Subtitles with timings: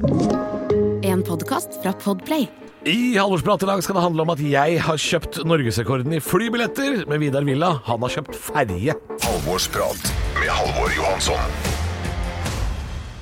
[0.00, 2.46] En podkast fra Podplay.
[2.88, 7.02] I Halvorsprat i dag skal det handle om at jeg har kjøpt norgesrekorden i flybilletter
[7.10, 7.74] med Vidar Villa.
[7.84, 8.94] Han har kjøpt ferje.
[9.26, 10.08] Halvorsprat
[10.38, 11.52] med Halvor Johansson.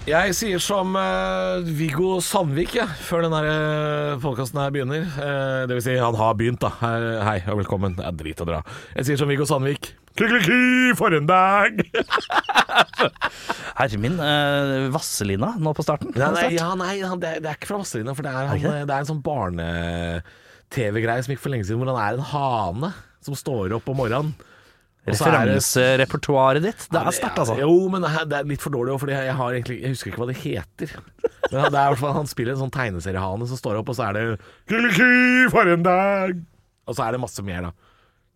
[0.08, 5.02] Jeg sier som uh, Viggo Sandvik, ja, før denne uh, podkasten her begynner.
[5.18, 6.70] Uh, det vil si, han har begynt, da.
[6.78, 6.94] Hei,
[7.26, 7.98] hei og velkommen.
[7.98, 8.62] Det er drit å dra.
[8.94, 9.96] Jeg sier som Viggo Sandvik.
[10.18, 11.78] Klikk-klikk, for en dag!
[13.78, 16.10] Herre min, eh, Vasselina nå på starten.
[16.16, 18.50] Nei, nei, ja, nei han, det, er, det er ikke fra Vasselina, for det er,
[18.50, 18.84] han, det?
[18.90, 22.92] det er en sånn barne-TV-greie som gikk for lenge siden, hvor han er en hane
[23.24, 24.34] som står opp om morgenen.
[25.08, 26.82] Og så er det- Referanserepertoaret ditt.
[26.92, 27.56] Det er sterkt, altså.
[27.56, 30.20] Jo, men det er- litt for dårlig òg, fordi jeg, har egentlig, jeg husker ikke
[30.20, 30.88] hva det heter.
[31.52, 33.96] Men det er i hvert fall Han spiller en sånn tegneseriehane som står opp, og
[33.96, 36.42] så er det Kykeliky, for en dag!
[36.88, 37.72] Og så er det masse mer, da.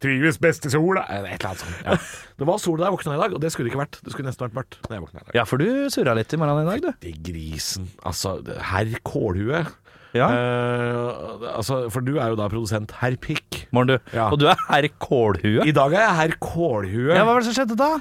[0.03, 1.85] Trives best i sola Et eller annet sånt.
[1.87, 1.97] Ja.
[2.43, 4.01] Det var sol da jeg våkna i dag, og det skulle det ikke vært.
[4.03, 5.37] Det skulle nesten vært mørkt da jeg våkna i dag.
[5.39, 7.07] Ja, for du surra litt i morgenen i dag, du.
[7.07, 7.87] Det grisen.
[8.09, 8.37] Altså,
[8.73, 9.63] herr Kålhue.
[10.13, 10.27] Ja.
[10.29, 13.63] Eh, altså, for du er jo da produsent herr Pikk.
[13.73, 14.11] Morgen, du.
[14.17, 14.27] Ja.
[14.35, 15.65] Og du er herr Kålhue.
[15.65, 17.13] I dag er jeg herr Kålhue.
[17.15, 17.93] Ja, hva var det som skjedde da?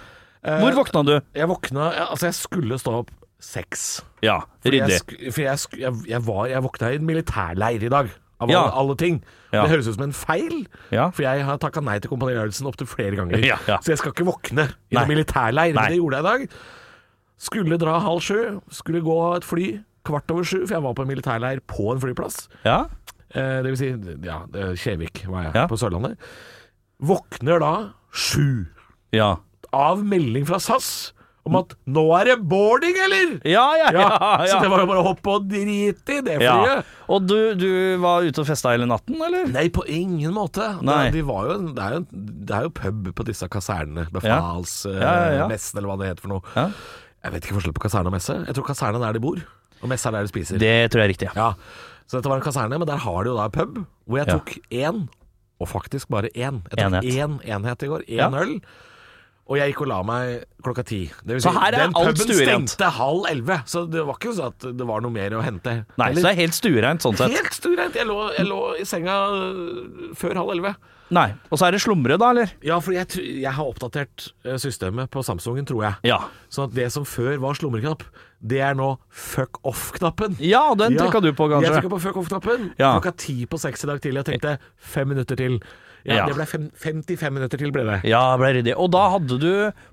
[0.41, 1.13] Hvor våkna du?
[1.37, 4.01] Jeg våkna Altså, jeg skulle stå opp seks.
[4.25, 4.81] Ja, ryddig.
[4.81, 4.89] ryddig.
[4.97, 8.09] Jeg, sk- for jeg, sk- jeg, jeg, var, jeg våkna i en militærleir i dag,
[8.41, 8.61] av Ja.
[8.63, 9.21] alle, alle ting.
[9.53, 9.61] Ja.
[9.63, 11.09] Det høres ut som en feil, Ja.
[11.11, 13.37] for jeg har takka nei til Kompani Lauritzen opptil flere ganger.
[13.81, 15.03] Så jeg skal ikke våkne i Nei.
[15.03, 15.87] en militærleir, Nei.
[15.89, 16.49] det gjorde jeg i dag.
[17.41, 21.01] Skulle dra halv sju, skulle gå et fly kvart over sju, for jeg var på
[21.05, 22.47] en militærleir på en flyplass.
[22.65, 22.85] Ja.
[23.33, 23.89] Eh, det vil si,
[24.25, 24.41] ja,
[24.75, 26.17] Kjevik var jeg på Sørlandet.
[27.01, 27.73] Våkner da
[28.11, 28.65] sju
[29.13, 29.37] Ja.
[29.73, 33.31] av melding fra SAS om at 'nå er det boarding', eller?
[33.49, 34.07] Ja, ja, ja.
[34.45, 36.53] Ja, Så det var jo bare å hoppe og drite i det ja.
[36.61, 36.85] flyet.
[37.09, 39.47] Og du, du var ute og festa hele natten, eller?
[39.49, 40.67] Nei, på ingen måte.
[40.85, 41.09] Nei.
[41.09, 44.05] Det, de var jo, det, er jo, det er jo pub på disse kasernene.
[44.13, 44.35] Ja, ja, ja.
[44.51, 46.41] Befalsmessen, eller hva det heter for noe.
[46.55, 46.67] Ja.
[47.25, 48.35] Jeg vet ikke forskjell på kaserne og messe.
[48.47, 49.41] Jeg tror kaserne er der de bor,
[49.81, 50.61] og messe er der de spiser.
[50.61, 51.49] Det tror jeg er riktig, ja.
[51.49, 51.53] Ja,
[52.11, 54.37] Så dette var en kaserne, men der har de jo da pub, hvor jeg Ja.
[54.37, 55.07] tok én,
[55.61, 56.61] og faktisk bare én.
[56.69, 57.03] Jeg tok Enhet.
[57.05, 58.01] én enhet i går.
[58.09, 58.29] Én Ja.
[58.29, 58.61] øl.
[59.49, 60.99] Og jeg gikk og la meg klokka ti.
[61.25, 62.69] Det vil Så her er den alt puben stuerent.
[62.69, 65.85] stengte halv elleve, så det var ikke sånn at det var noe mer å hente.
[65.97, 67.31] Nei, Eller- så det er helt stuereint sånn sett.
[67.35, 67.93] Helt stuereint.
[67.95, 70.75] Jeg, lå- jeg lå i senga øh, før halv elleve.
[71.11, 71.33] Nei.
[71.51, 72.51] Og så er det slumre, da, eller?
[72.63, 75.95] Ja, for jeg, tr- jeg har oppdatert øh, systemet på Samsungen, tror jeg.
[76.07, 76.21] Ja.
[76.49, 78.03] Sånn at det som før var slumreknapp,
[78.41, 80.37] det er nå fuck off-knappen.
[80.39, 81.81] Ja, den trykka du på, Jeg kanskje?
[81.81, 82.93] trykka på fuck off-knappen Ja.
[82.99, 85.59] klokka ti på seks i dag tidlig og tenkte fem minutter til.
[86.05, 86.25] Ja, Ja.
[86.27, 87.99] Det ble fem, 55 minutter til, ble det.
[88.09, 88.73] Ja, ble ryddig.
[88.77, 89.51] Og da hadde du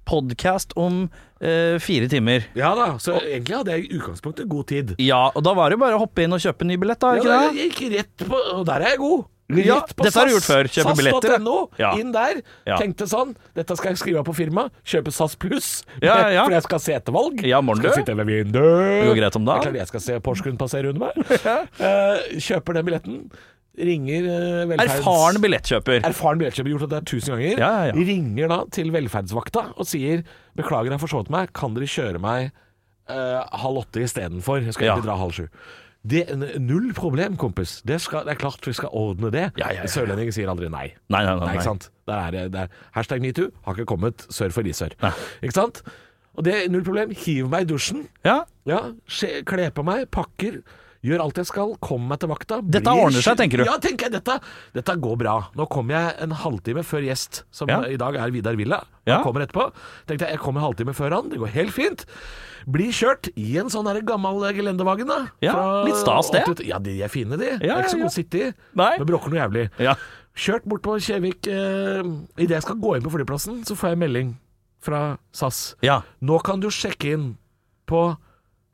[0.08, 1.08] podkast om
[1.40, 2.46] eh, fire timer.
[2.58, 4.94] Ja da, så egentlig hadde jeg i utgangspunktet god tid.
[5.02, 7.00] Ja, og da var det jo bare å hoppe inn og kjøpe en ny billett,
[7.02, 7.16] da?
[7.16, 7.58] Ja, ikke da, det?
[7.58, 9.26] jeg gikk rett på Og der er jeg god.
[9.48, 11.32] Ja, dette har du gjort før, kjøpe billetter.
[11.38, 11.94] SAS.no, Ja.
[11.96, 12.42] inn der.
[12.68, 12.76] Ja.
[12.76, 14.66] Tenkte sånn, dette skal jeg skrive av på firma.
[14.84, 15.70] Kjøpe SAS pluss.
[16.04, 16.42] Ja, ja.
[16.44, 17.40] For jeg skal se etter valg.
[17.48, 18.52] Ja, morgen skal sitte ved vinduet.
[19.00, 19.64] Det går greit om dagen.
[19.64, 21.16] klart jeg skal se Porsgrunn passere under meg.
[21.80, 23.22] uh, kjøper den billetten.
[23.78, 24.94] Ringer uh, velferds...
[24.98, 26.00] Erfaren billettkjøper.
[26.08, 27.58] Erfaren billettkjøper, gjort det tusen ganger.
[27.60, 28.06] Ja, ja, ja.
[28.10, 30.24] Ringer da til velferdsvakta og sier
[30.58, 31.52] Beklager, jeg har forsovet meg.
[31.56, 32.48] Kan dere kjøre meg
[33.10, 34.64] uh, halv åtte istedenfor?
[34.66, 35.46] Jeg skal egentlig dra halv sju.
[36.08, 37.80] Det er null problem, kompis.
[37.86, 39.48] Det, skal, det er klart vi skal ordne det.
[39.58, 39.90] Ja, ja, ja.
[39.90, 40.86] Sørlendinger sier aldri nei.
[41.10, 41.48] Nei, nei, nei.
[41.50, 44.94] Nei, ikke er er, hashtag metoo har ikke kommet sør for Risør.
[45.42, 45.82] Ikke sant?
[46.38, 47.10] Og det er null problem.
[47.18, 48.06] Hiv meg i dusjen.
[48.26, 48.82] Ja, Ja,
[49.48, 50.60] kle på meg, pakker.
[51.06, 52.56] Gjør alt jeg skal, kom meg til vakta.
[52.66, 53.64] Dette ordner seg, tenker du?
[53.68, 54.16] Ja, tenker jeg.
[54.18, 54.34] Dette,
[54.74, 55.34] dette går bra.
[55.54, 57.82] Nå kommer jeg en halvtime før gjest, som Ja.
[57.86, 58.80] i dag er Vidar Villa.
[59.06, 59.18] Ja.
[59.20, 59.68] Han kommer etterpå.
[60.08, 61.28] Tenkte jeg, jeg kommer en halvtime før han.
[61.30, 62.02] Det går helt fint.
[62.68, 65.20] Blir kjørt i en sånn der gammel gelendevagen, da.
[65.40, 66.42] Ja, litt stas, det.
[66.44, 67.46] 80 Ja, de er fine, de.
[67.46, 68.52] Ja, det er ikke så ja, god å sitte i.
[68.74, 69.70] Men bråker noe jævlig.
[69.78, 69.94] ja.
[70.38, 71.48] Kjørt bort på Kjevik.
[71.50, 72.02] Eh,
[72.38, 74.28] Idet jeg skal gå inn på flyplassen, så får jeg melding
[74.80, 75.74] fra SAS.
[75.82, 76.02] ja.
[76.22, 77.36] Nå kan du sjekke inn
[77.88, 78.16] på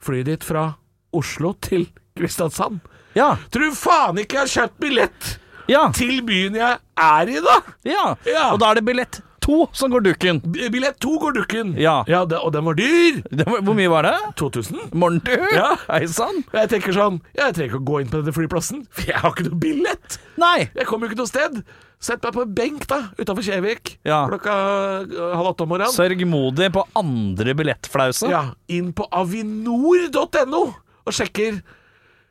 [0.05, 0.75] flyet ditt fra
[1.15, 1.87] Oslo til
[2.19, 2.81] Kristiansand.
[3.19, 3.33] Ja.
[3.51, 5.31] Tror faen ikke jeg har kjøpt billett
[5.71, 5.89] Ja.
[5.97, 7.57] til byen jeg er i, da!
[7.89, 8.03] ja.
[8.29, 8.53] Ja.
[8.53, 10.39] Og da er det billett to som går dukken.
[10.71, 11.73] Billett to går dukken.
[11.77, 12.05] Ja.
[12.07, 13.19] det, og den var dyr!
[13.35, 14.15] Det var, hvor mye var det?
[14.39, 14.93] 2000.
[14.95, 15.43] Morgentur.
[15.57, 15.73] Ja.
[15.91, 16.39] Hei sann.
[16.55, 19.35] Jeg tenker sånn Jeg trenger ikke å gå inn på denne flyplassen, for jeg har
[19.35, 20.19] ikke noe billett!
[20.39, 20.69] Nei.
[20.71, 21.61] Jeg kommer jo ikke noe sted.
[22.05, 24.23] Sett meg på en benk da, utafor Kjevik Ja.
[24.31, 24.55] klokka
[25.03, 25.95] øh, halv åtte om morgenen.
[25.99, 28.29] Sørgmodig på andre billettflause.
[28.31, 30.63] Ja, inn på avinor.no
[31.05, 31.59] og sjekker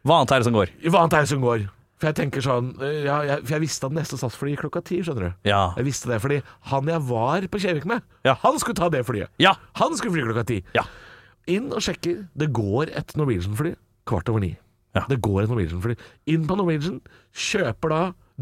[0.03, 0.71] Hva annet er det som går?
[0.89, 1.65] hva annet er det som går.
[2.01, 4.81] For jeg tenker sånn øh, ja, jeg, For jeg visste at neste SAS-fly gikk klokka
[4.83, 5.35] ti, skjønner du.
[5.47, 5.61] Ja.
[5.77, 6.41] Jeg visste det fordi
[6.71, 8.33] han jeg var på Kjevik med, Ja.
[8.41, 9.31] han skulle ta det flyet.
[9.39, 9.53] Ja.
[9.79, 10.57] Han skulle fly klokka ti.
[10.75, 10.83] Ja.
[11.47, 12.25] Inn og sjekker.
[12.35, 13.75] Det går et Norwegian-fly
[14.09, 14.51] kvart over ni.
[14.97, 15.05] Ja.
[15.09, 15.95] Det går et Norwegian-fly.
[16.35, 16.99] Inn på Norwegian,
[17.33, 18.01] kjøper da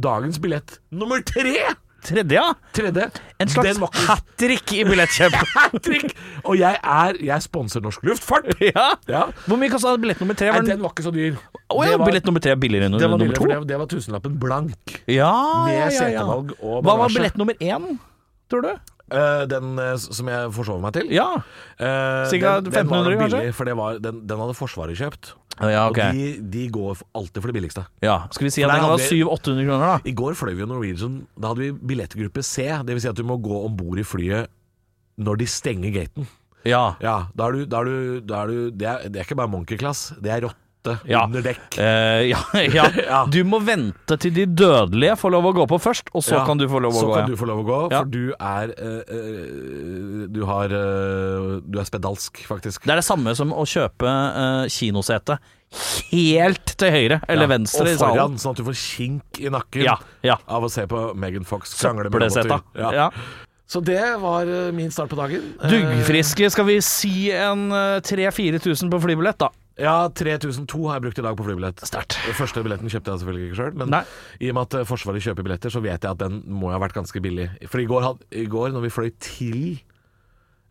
[0.10, 1.54] dagens billett nummer tre!
[2.02, 2.54] Tredje, ja.
[2.74, 3.08] Tredje.
[3.38, 5.36] En slags Den var hat trick i billettkjøp.
[5.86, 6.14] Trikk!
[6.44, 8.48] Og jeg er Jeg sponser norsk luftfart.
[8.72, 8.88] ja.
[9.12, 9.24] Ja.
[9.46, 10.50] Hvor mye kosta billett nummer tre?
[10.50, 11.38] Nei, Var den, den var ikke så dyr.
[11.72, 13.46] Oh, ja, var- billett nummer tre er billigere enn nummer to?
[13.48, 14.96] det, det var tusenlappen blank.
[15.06, 15.34] Ja,
[15.68, 16.00] Med ja, ja, ja.
[16.00, 17.94] setevalg og Hva var billett nummer én,
[18.52, 18.74] tror du?
[19.12, 21.10] Uh, den uh, som jeg forsov meg til.
[21.12, 21.28] Ja.
[21.76, 23.56] Uh, Sikkert den, den var 1500 billig, kanskje?
[23.58, 25.34] For det var, den, den hadde Forsvaret kjøpt.
[25.70, 25.98] Ja, ok.
[26.02, 27.84] Og de, de går alltid for det billigste.
[28.02, 30.00] Ja, Skal vi si at For den der var hadde vi- 700-800 kroner, da?
[30.10, 31.28] I går fløy vi jo Norwegian.
[31.40, 32.66] Da hadde vi billettgruppe C.
[32.86, 34.48] Det vil si at du må gå om bord i flyet
[35.22, 36.28] når de stenger gaten.
[36.66, 36.96] Ja.
[37.02, 39.36] Ja, da er du, da er du, da er du det, er, det er ikke
[39.40, 40.46] bare monkey class, det er
[40.82, 41.24] rotte Ja.
[41.26, 41.78] under dekk.
[41.78, 42.38] Eh, ja,
[43.08, 43.26] ja.
[43.30, 46.58] Du må vente til de dødelige får lov å gå på først, og så kan
[46.58, 47.14] du få lov å så gå.
[47.14, 47.28] kan Ja.
[47.28, 51.86] du få lov å gå, for du er eh, eh, Du har eh, Du er
[51.86, 52.84] spedalsk, faktisk.
[52.86, 55.38] Det er det samme som å kjøpe uh, kinosete
[56.12, 59.48] helt til høyre eller Ja, venstre i Og foran, sånn at du får kink i
[59.54, 59.96] nakken Ja,
[60.26, 60.36] ja.
[60.48, 63.12] av å se på Megan Fox krangle med roboter.
[63.72, 65.54] Så det var eh, min start på dagen.
[65.64, 69.48] Eh, Duggfriske, skal vi si en uh, 3000-4000 på flybillett, da?
[69.80, 71.80] Ja, 3002 har jeg brukt i dag på flybillett.
[71.88, 72.18] Sterkt.
[72.38, 74.02] Første billetten kjøpte jeg selvfølgelig ikke sjøl, men Nei.
[74.44, 76.80] i og med at eh, Forsvaret kjøper billetter, så vet jeg at den må ha
[76.84, 77.48] vært ganske billig.
[77.72, 79.64] For i går, had, i går når vi fløy til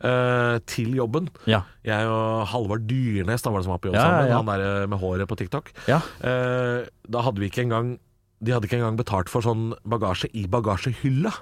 [0.01, 1.59] Uh, til jobben Ja.
[1.85, 4.39] Jeg og Halvard Dyrnes, da var det som var på jobb Ja, sammen, ja.
[4.39, 5.69] han der eh, med håret på TikTok.
[5.93, 5.99] Ja.
[6.25, 7.99] Eh, da hadde vi ikke engang
[8.41, 11.35] De hadde ikke engang betalt for sånn bagasje i bagasjehylla.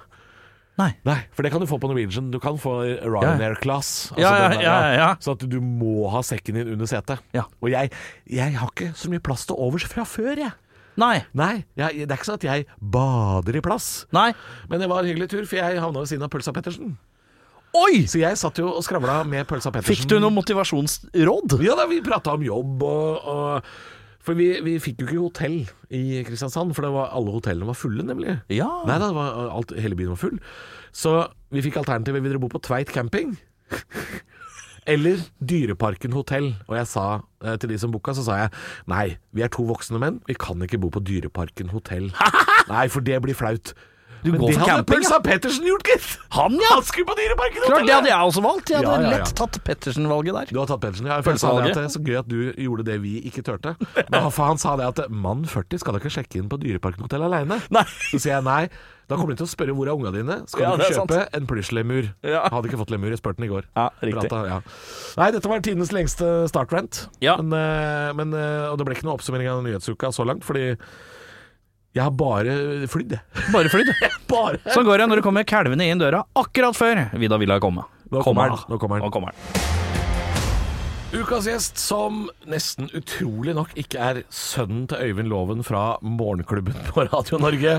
[0.79, 0.93] Nei.
[1.07, 2.29] Nei, for det kan du få på Norwegian.
[2.31, 4.13] Du kan få Ryanair-class.
[4.13, 5.09] Altså Ja, ja, ja, ja.
[5.19, 7.19] Så at du må ha sekken din under setet.
[7.59, 7.91] Og jeg,
[8.31, 10.55] jeg har ikke så mye plass til overs fra før, jeg.
[10.99, 11.19] Nei.
[11.37, 13.89] Nei, jeg, det er ikke sånn at jeg bader i plass.
[14.15, 14.31] Nei.
[14.71, 16.97] Men det var en hyggelig tur, for jeg havna ved siden av Pølsa Pettersen.
[17.77, 18.01] Oi!
[18.09, 19.93] Så jeg satt jo og skravla med Pølsa Pettersen.
[19.93, 21.59] Fikk du noe motivasjonsråd?
[21.63, 23.71] Ja da, vi prata om jobb og, og
[24.29, 25.55] For vi, vi fikk jo ikke hotell
[25.89, 28.35] i Kristiansand, for det var, alle hotellene var fulle, nemlig.
[28.53, 28.67] Ja.
[28.85, 30.35] Nei da, det var alt, hele byen var full.
[30.93, 31.13] Så
[31.49, 33.31] vi fikk alternativet vil dere bo på Tveit camping.
[34.93, 36.51] Eller Dyreparken hotell.
[36.69, 37.07] Og jeg sa
[37.41, 38.53] eh, til de som booka, så sa jeg
[38.93, 42.11] nei, vi er to voksne menn, vi kan ikke bo på Dyreparken hotell.
[42.69, 43.73] nei, for det blir flaut.
[44.23, 46.07] Du Men går det for hadde camping, Pølsa Pettersen gjort, gitt!
[46.35, 46.73] Han, ja!
[46.75, 48.69] Han skulle på Dyreparken Klart, det hadde jeg også valgt.
[48.73, 49.23] Jeg hadde Ja, ja, ja.
[49.23, 50.51] lett tatt Pettersen-valget der.
[50.51, 51.07] Du har tatt Pettersen.
[51.07, 51.71] Jeg han Pølsevalget.
[51.71, 53.75] at det er så gøy at du gjorde det vi ikke turte.
[54.09, 56.59] Men han, for han sa det at mann 40 skal da ikke sjekke inn på
[56.61, 57.61] Dyreparken hotell aleine.
[57.71, 57.85] Nei.
[58.11, 58.63] Så sier jeg nei.
[59.09, 60.35] Da kommer de til å spørre hvor er unga dine.
[60.51, 62.09] Skal Ja, du det ikke er kjøpe en plysjlemur?
[62.29, 62.43] Ja.
[62.53, 63.65] Hadde ikke fått lemur, jeg spurte den i går.
[63.73, 64.29] Ja, riktig.
[64.29, 64.59] Prata, ja.
[65.17, 67.07] Nei, dette var tidenes lengste startrant.
[67.23, 67.33] Ja.
[67.41, 70.75] Men, eh, men, eh, og det ble ikke noe oppsummering av nyhetsuka så langt, fordi
[71.97, 72.55] jeg har bare
[72.91, 73.21] flydd, jeg.
[73.55, 73.91] Bare flydd.
[74.29, 74.61] Bare.
[74.75, 77.89] Sånn går det når du kommer kalvende inn døra akkurat før Vidar Villa kommer.
[78.09, 79.07] Nå kommer han, nå kommer han.
[79.09, 79.78] Nå kommer han.
[81.09, 87.07] Ukas gjest, som nesten utrolig nok ikke er sønnen til Øyvind Loven fra Morgenklubben på
[87.07, 87.71] Radio Norge,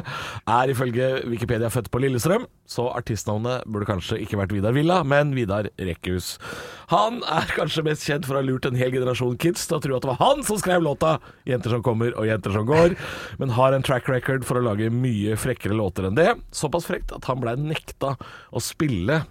[0.50, 5.30] er ifølge Wikipedia født på Lillestrøm, så artistnavnet burde kanskje ikke vært Vidar Villa, men
[5.36, 6.40] Vidar Rekkehus.
[6.90, 9.82] Han er kanskje mest kjent for å ha lurt en hel generasjon kids til å
[9.84, 12.98] tro at det var han som skrev låta 'Jenter som kommer og jenter som går',
[13.38, 16.34] men har en track record for å lage mye frekkere låter enn det.
[16.50, 18.16] Såpass frekt at han blei nekta
[18.50, 19.22] å spille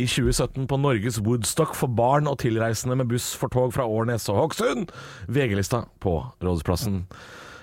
[0.00, 4.28] i 2017 på Norges Woodstock for barn og tilreisende med buss for tog fra Årnes
[4.30, 4.92] og Hokksund.
[5.26, 7.02] VG-lista på Rådhusplassen.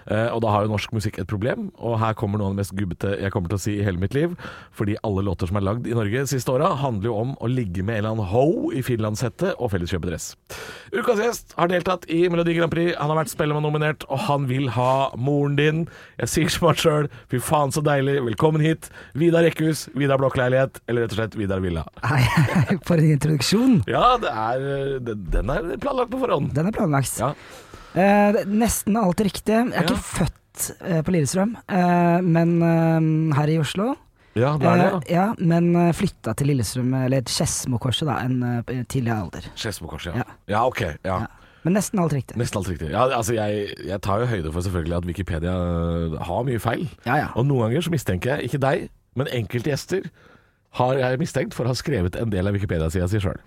[0.09, 2.63] Eh, og da har jo norsk musikk et problem, og her kommer noe av det
[2.63, 4.33] mest gubbete jeg kommer til å si i hele mitt liv.
[4.75, 7.85] Fordi alle låter som er lagd i Norge siste åra, handler jo om å ligge
[7.85, 10.31] med en eller annen ho i finlandshette og felleskjøpedress.
[10.95, 14.69] Ukas gjest har deltatt i Melodi Grand Prix, han har vært Spellemann-nominert, og han vil
[14.73, 15.85] ha moren din.
[16.21, 18.89] Jeg sier han sjøl, fy faen så deilig, velkommen hit.
[19.19, 21.85] Vidar Rekkehus, Vidar Blokkleilighet, eller rett og slett Vidar Villa.
[22.87, 23.81] For en introduksjon.
[23.89, 24.67] Ja, det er,
[25.05, 26.53] den, den er planlagt på forhånd.
[26.57, 27.19] Den er planlagt.
[27.21, 27.33] Ja.
[27.95, 29.53] Eh, nesten alt riktig.
[29.55, 29.81] Jeg er Ja.
[29.81, 33.95] ikke født eh, på Lillestrøm, eh, men eh, her i Oslo.
[34.37, 38.39] Ja, det er det, Eh, ja, men eh, flytta til Lillestrøm, eller Skedsmokorset, da, en
[38.63, 39.49] tidligere tidlig alder.
[39.55, 40.23] Skedsmokorset, ja.
[40.23, 40.37] Ja.
[40.47, 40.81] Ja, ok.
[41.03, 41.25] Ja.
[41.63, 42.37] Men nesten alt riktig.
[42.37, 42.91] Nesten alt riktig.
[42.91, 45.51] Ja, altså jeg, jeg tar jo høyde for selvfølgelig at Wikipedia
[46.23, 46.85] har mye feil.
[47.05, 47.27] Ja, ja.
[47.35, 50.05] Og noen ganger så mistenker jeg, ikke deg, men enkelte gjester
[50.77, 53.39] har jeg mistenkt for å ha skrevet en del av Wikipedia-sida si sjøl.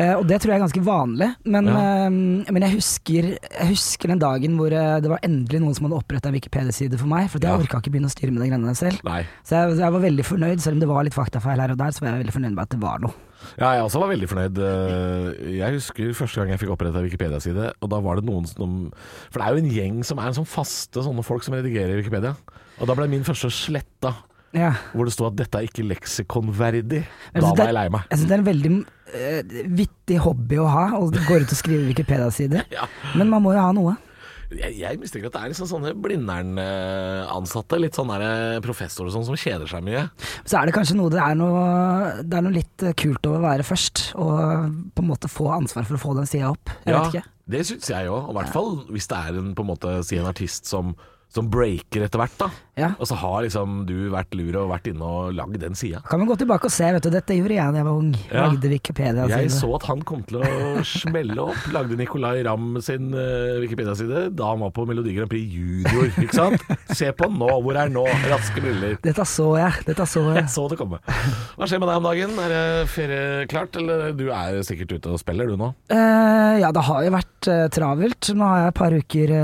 [0.00, 2.06] Eh, og det tror jeg er ganske vanlig, men, Ja.
[2.06, 5.84] eh, men jeg, husker, jeg husker den dagen hvor eh, det var endelig noen som
[5.90, 7.58] hadde oppretta en Wikipedia-side for meg, for jeg Ja.
[7.58, 9.00] orka ikke begynne å styre med de greiene selv.
[9.04, 9.26] Nei.
[9.44, 11.90] Så jeg, jeg var veldig fornøyd, selv om det var litt faktafeil her og der,
[11.92, 13.12] så var jeg veldig fornøyd med at det var noe.
[13.58, 14.58] Ja, jeg også var veldig fornøyd.
[14.60, 18.92] Øh, Jeg husker første gang jeg fikk oppretta Wikipedia-side, og da var det noen som
[19.30, 21.96] For det er jo en gjeng som er en sånn faste sånne folk som redigerer
[22.00, 22.36] Wikipedia.
[22.80, 24.14] Og da ble min første sletta,
[24.56, 24.72] Ja.
[24.90, 27.04] hvor det sto at dette er ikke leksikonverdig.
[27.36, 28.06] Da var jeg lei meg.
[28.10, 31.58] Jeg synes det er en veldig uh, vittig hobby å ha, å gå ut og
[31.58, 32.66] skrive Wikipedia-sider.
[32.76, 32.86] Ja.
[33.18, 33.96] Men man må jo ha noe.
[34.50, 39.38] Jeg, jeg mistenker at det er liksom sånne Blindern-ansatte, litt sånn der professorer sånn, som
[39.38, 40.08] kjeder seg mye.
[40.42, 41.60] Så er det kanskje noe det er noe,
[42.24, 45.46] det er noe litt eh, kult over å være først, og på en måte få
[45.54, 46.74] ansvar for å få den sida opp.
[46.82, 47.24] Jeg vet ikke.
[47.50, 48.30] Det syns jeg òg.
[48.30, 50.92] I hvert fall hvis det er en, på en måte, si en artist som,
[51.30, 52.38] som breaker etter hvert.
[52.42, 52.90] da Ja.
[52.98, 56.00] Og så har liksom du vært lur og vært inne og lagd den sida.
[56.08, 58.10] Kan vi gå tilbake og se, vet du, dette gjorde jeg da jeg var ung.
[58.30, 58.46] Ja.
[58.46, 59.26] Lagde Wikipedia.
[59.30, 61.68] Jeg så at han kom til å smelle opp.
[61.74, 66.10] Lagde Nicolay Ramm sin eh, Wikipedia-side da han var på Melodi Grand Prix Junior.
[66.22, 66.66] Ikke sant?
[66.96, 68.06] Se på nå, hvor er nå?
[68.30, 68.96] Raske briller.
[69.04, 70.40] Dette så jeg, dette så jeg.
[70.42, 71.00] Jeg så det komme.
[71.04, 72.36] Hva skjer med deg om dagen?
[72.44, 75.72] Er det ferieklart, eller du er sikkert ute og spiller du nå?
[75.92, 78.32] Uh, ja, det har jo vært uh, travelt.
[78.36, 79.34] Nå har jeg et par uker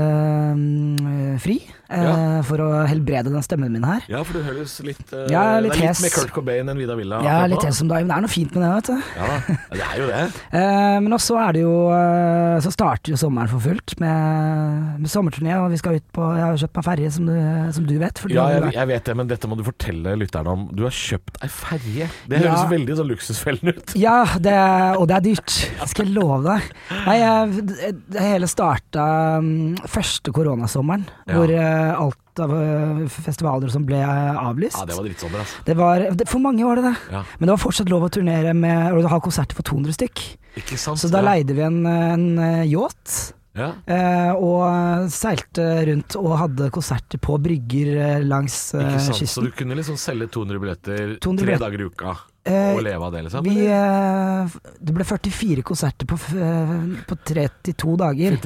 [0.57, 2.41] mm, fri Ja.
[2.43, 4.01] for å helbrede den stemmen min her.
[4.11, 6.77] Ja, for du høres litt, uh, Ja, litt Det er litt med Kurt Cobain enn
[6.77, 7.21] Vida Villa.
[7.23, 8.87] Jeg er litt hest hes om dagen, men det er noe fint med det, vet
[8.87, 8.97] du.
[9.17, 10.23] Ja det er jo det.
[10.57, 15.09] Eh, men også er det jo eh, Så starter jo sommeren for fullt med, med
[15.11, 17.93] sommerturné, og vi skal ut på Jeg har kjøpt meg ferje, som, du- som du
[18.01, 18.21] vet.
[18.33, 20.65] Ja, jeg, jeg vet det, men dette må du fortelle lytterne om.
[20.75, 22.07] Du har kjøpt ei ferje.
[22.27, 22.51] Det Ja.
[22.55, 23.93] høres veldig sånn luksusfellen ut.
[23.99, 24.55] Ja, det,
[24.97, 25.55] og det er dyrt.
[25.81, 26.67] Det skal jeg love deg.
[27.05, 27.65] Nei, jeg,
[28.07, 29.05] det, hele starta
[29.43, 31.37] um, første koronasommeren, Ja.
[31.37, 34.77] hvor eh, alt av eh, festivaler som ble avlyst.
[34.77, 35.63] Ja, det var drittsommer, altså.
[35.65, 36.93] Det var, det, for mange var det det.
[37.15, 37.23] Ja.
[37.37, 40.23] Men det var fortsatt lov å turnere med og ha konserter for 200 stykk.
[40.61, 41.01] Ikke sant?
[41.01, 41.33] Så da ja.
[41.33, 43.33] leide vi en, en eh, yacht.
[43.57, 43.71] Ja.
[43.89, 49.31] eh, og seilte rundt og hadde konserter på brygger eh, langs eh, Ikke sant?
[49.31, 52.13] Så du kunne liksom selge 200 billetter 200 tre dager i uka
[52.47, 53.43] Eh, og leve av det, liksom?
[53.43, 56.75] Vi, eh, det ble 44 konserter på, eh,
[57.07, 58.37] på 32 dager.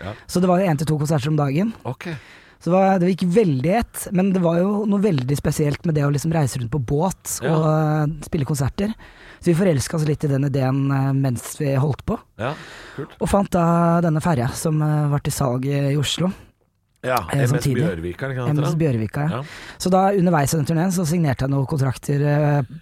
[0.00, 0.14] Ja.
[0.26, 1.74] Så det var én til to konserter om dagen.
[1.84, 2.08] Ok.
[2.60, 4.02] Så det, var, det gikk veldig i ett.
[4.12, 7.38] Men det var jo noe veldig spesielt med det å liksom reise rundt på båt
[7.40, 8.02] og Ja.
[8.04, 8.92] eh, spille konserter.
[9.40, 12.18] Så vi forelska oss litt i den ideen eh, mens vi holdt på.
[12.36, 12.52] Ja,
[12.98, 13.16] kult.
[13.16, 13.64] Og fant da
[14.04, 16.28] denne ferja som eh, var til salg i Oslo.
[17.00, 17.64] Ja, MS.
[17.64, 18.74] Bjørvika, kan MS?
[18.76, 19.22] Bjørvika.
[19.24, 19.38] Ja.
[19.40, 19.76] Ja.
[19.80, 22.20] Så da underveis i den turneen så signerte jeg noen kontrakter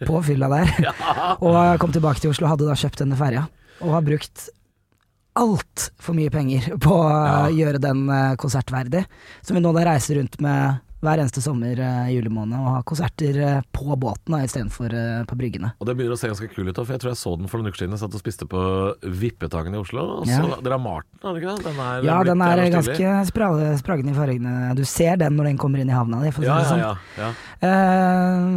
[0.02, 0.72] på fylla der.
[1.46, 3.44] og kom tilbake til Oslo og hadde da kjøpt denne ferja.
[3.78, 4.48] Og har brukt
[5.38, 7.46] altfor mye penger på å Ja.
[7.54, 9.06] gjøre den eh, konsertverdig.
[9.42, 12.82] Så vi nå da reiser rundt med hver eneste sommer eh, i julemåned og har
[12.82, 14.90] konserter eh, på båten istedenfor
[15.30, 15.70] på bryggene.
[15.78, 17.62] Og det begynner å se ganske kul ut, for jeg tror jeg så den for
[17.62, 17.94] noen uker siden.
[17.94, 18.62] Jeg satt og spiste på
[19.06, 20.02] Vippetangen i Oslo.
[20.18, 20.58] Og så Ja.
[20.58, 21.64] Dere har malt den, har dere ikke det?
[21.68, 24.74] Den er Ja, den er ganske spragende i fargene.
[24.74, 26.92] Du ser den når den kommer inn i havna di, for å si det ja,
[27.14, 27.22] sånn.
[27.22, 27.30] ja,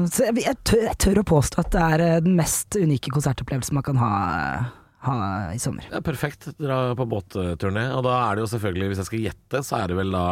[0.10, 3.78] så jeg, jeg, tør, jeg tør å påstå at det er den mest unike konsertopplevelsen
[3.78, 4.12] man kan ha,
[5.08, 5.16] ha
[5.54, 5.86] i sommer.
[5.92, 6.50] Er perfekt.
[6.62, 7.88] Dra på båtturné.
[7.98, 10.26] Og da er det jo selvfølgelig, hvis jeg skal gjette, så er det vel da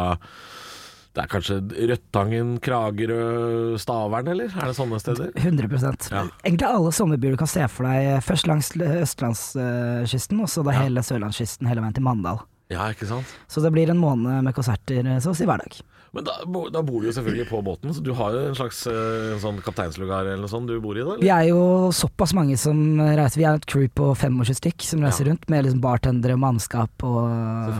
[1.10, 1.56] Det er kanskje
[1.90, 4.52] Rødtangen, Kragerø, Stavern, eller?
[4.54, 5.32] Er det sånne steder?
[5.42, 6.28] 100 Ja.
[6.46, 10.84] Egentlig alle sommerbyer du kan se for deg, først langs østlandskysten, og så da Ja.
[10.86, 12.40] hele sørlandskysten hele veien til Mandal.
[12.70, 13.26] Ja, ikke sant?
[13.50, 15.80] Så det blir en måned med konserter eh, så å si hver dag.
[16.14, 16.34] Men da,
[16.74, 19.42] da bor du jo selvfølgelig på båten, så du har jo en slags eh, en
[19.44, 21.18] sånn kapteinslugar eller noe sånt du bor i da?
[21.22, 23.38] Vi er jo såpass mange som reiser.
[23.44, 25.32] Vi er et crew på 25 stykk som reiser Ja.
[25.34, 27.30] rundt, med liksom bartendere, mannskap og,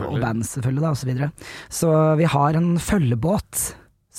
[0.06, 1.30] og band selvfølgelig, da, og så videre.
[1.68, 1.90] Så
[2.22, 3.64] vi har en følgebåt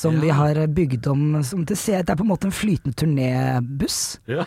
[0.02, 0.22] som Ja.
[0.22, 4.20] vi har bygd om som til, se- Det er på en måte en flytende turnébuss.
[4.28, 4.46] Ja.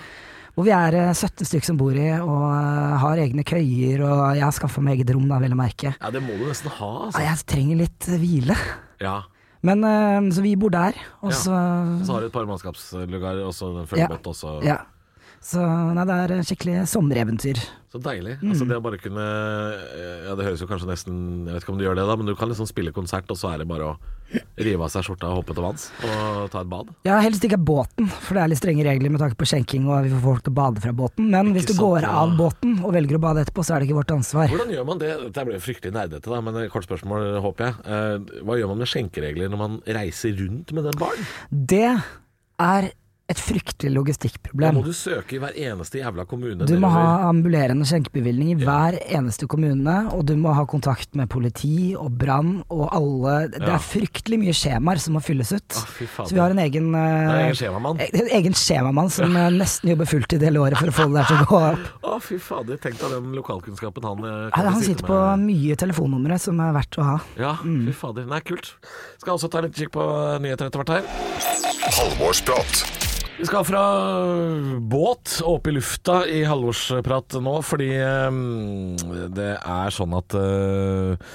[0.55, 4.37] Hvor vi er eh, 17 stykk som bor i, og eh, har egne køyer, og
[4.37, 5.95] jeg har skaffa meg eget rom, da, vel å merke.
[5.99, 7.25] ja, det må du nesten ha, Ja, altså.
[7.25, 8.57] jeg trenger litt eh, hvile.
[9.03, 9.17] Ja.
[9.65, 11.37] Men eh, Så vi bor der, og Ja.
[11.41, 11.55] så
[12.05, 14.59] Så har du et par mannskapslugar, og så en følgebåt også.
[14.65, 14.83] Ja.
[15.45, 17.59] Så nei, det er skikkelig sommereventyr.
[17.93, 18.39] Så deilig.
[18.41, 18.51] Mm.
[18.55, 19.25] Altså det å bare kunne
[20.25, 22.27] Ja, det høres jo kanskje nesten Jeg vet ikke om du gjør det, da, men
[22.27, 23.97] du kan liksom spille konsert, og så er det bare å
[24.57, 26.91] rive av seg skjorta og hoppe til vanns og ta et bad.
[27.07, 30.07] Ja, helst ikke båten, for det er litt strenge regler med tanke på skjenking og
[30.07, 31.31] vi får folk til å bade fra båten.
[31.35, 32.15] Men hvis du sant, går ja.
[32.23, 34.51] av båten og velger å bade etterpå, så er det ikke vårt ansvar.
[34.53, 35.13] Hvordan gjør man det?
[35.29, 37.79] Dette ble fryktelig nerdete, da, men kort spørsmål, håper jeg.
[37.85, 41.33] Eh, Hva gjør man med skjenkeregler når man reiser rundt med den baren?
[41.75, 41.89] Det
[42.65, 42.93] er
[43.33, 44.75] et fryktelig Da logistikkproblem.
[44.77, 46.67] må du søke i hver eneste jævla kommune.
[46.69, 51.31] Du må ha ambulerende skjenkebevilgning i hver eneste kommune, og du må ha kontakt med
[51.33, 53.75] politi og brann og alle Det Ja.
[53.77, 55.65] er fryktelig mye skjemaer som må fylles ut.
[55.73, 56.25] Ah.
[56.27, 58.01] Så vi har en egen, eh, egen skjemamann.
[58.01, 61.25] en egen skjemamann som eh, nesten jobber fulltid hele året for å få det der
[61.25, 61.89] til å gå opp.
[62.05, 62.77] Å, fy fader.
[62.77, 65.49] Tenk deg den lokalkunnskapen han eh, Han, kan han sitter på med.
[65.49, 67.19] mye telefonnumre som er verdt å ha.
[67.39, 67.87] Ja, Mm.
[67.87, 68.27] fy fader.
[68.27, 68.75] Nei, kult.
[69.19, 70.05] Skal også ta litt kikk på
[70.43, 71.03] nyheter etter hvert her.
[71.95, 73.04] Halvorsprat.
[73.35, 73.83] Vi skal fra
[74.79, 78.37] båt og opp i lufta i halvårsprat nå, fordi eh,
[79.35, 81.33] det er sånn at eh,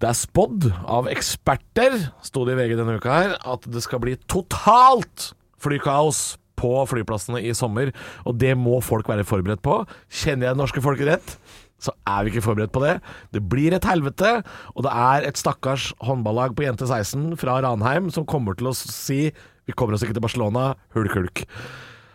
[0.00, 4.00] det er spådd av eksperter, sto det i VG denne uka her, at det skal
[4.04, 7.92] bli totalt flykaos på flyplassene i sommer.
[8.24, 9.82] Og det må folk være forberedt på.
[10.08, 11.38] Kjenner jeg det norske folket rett?
[11.76, 12.94] så er vi ikke forberedt på det.
[13.36, 14.38] Det blir et helvete,
[14.72, 18.76] og det er et stakkars håndballag på jente 16 fra Ranheim som kommer til å
[18.76, 19.28] si
[19.66, 21.44] vi kommer oss ikke til Barcelona, hulk hulk.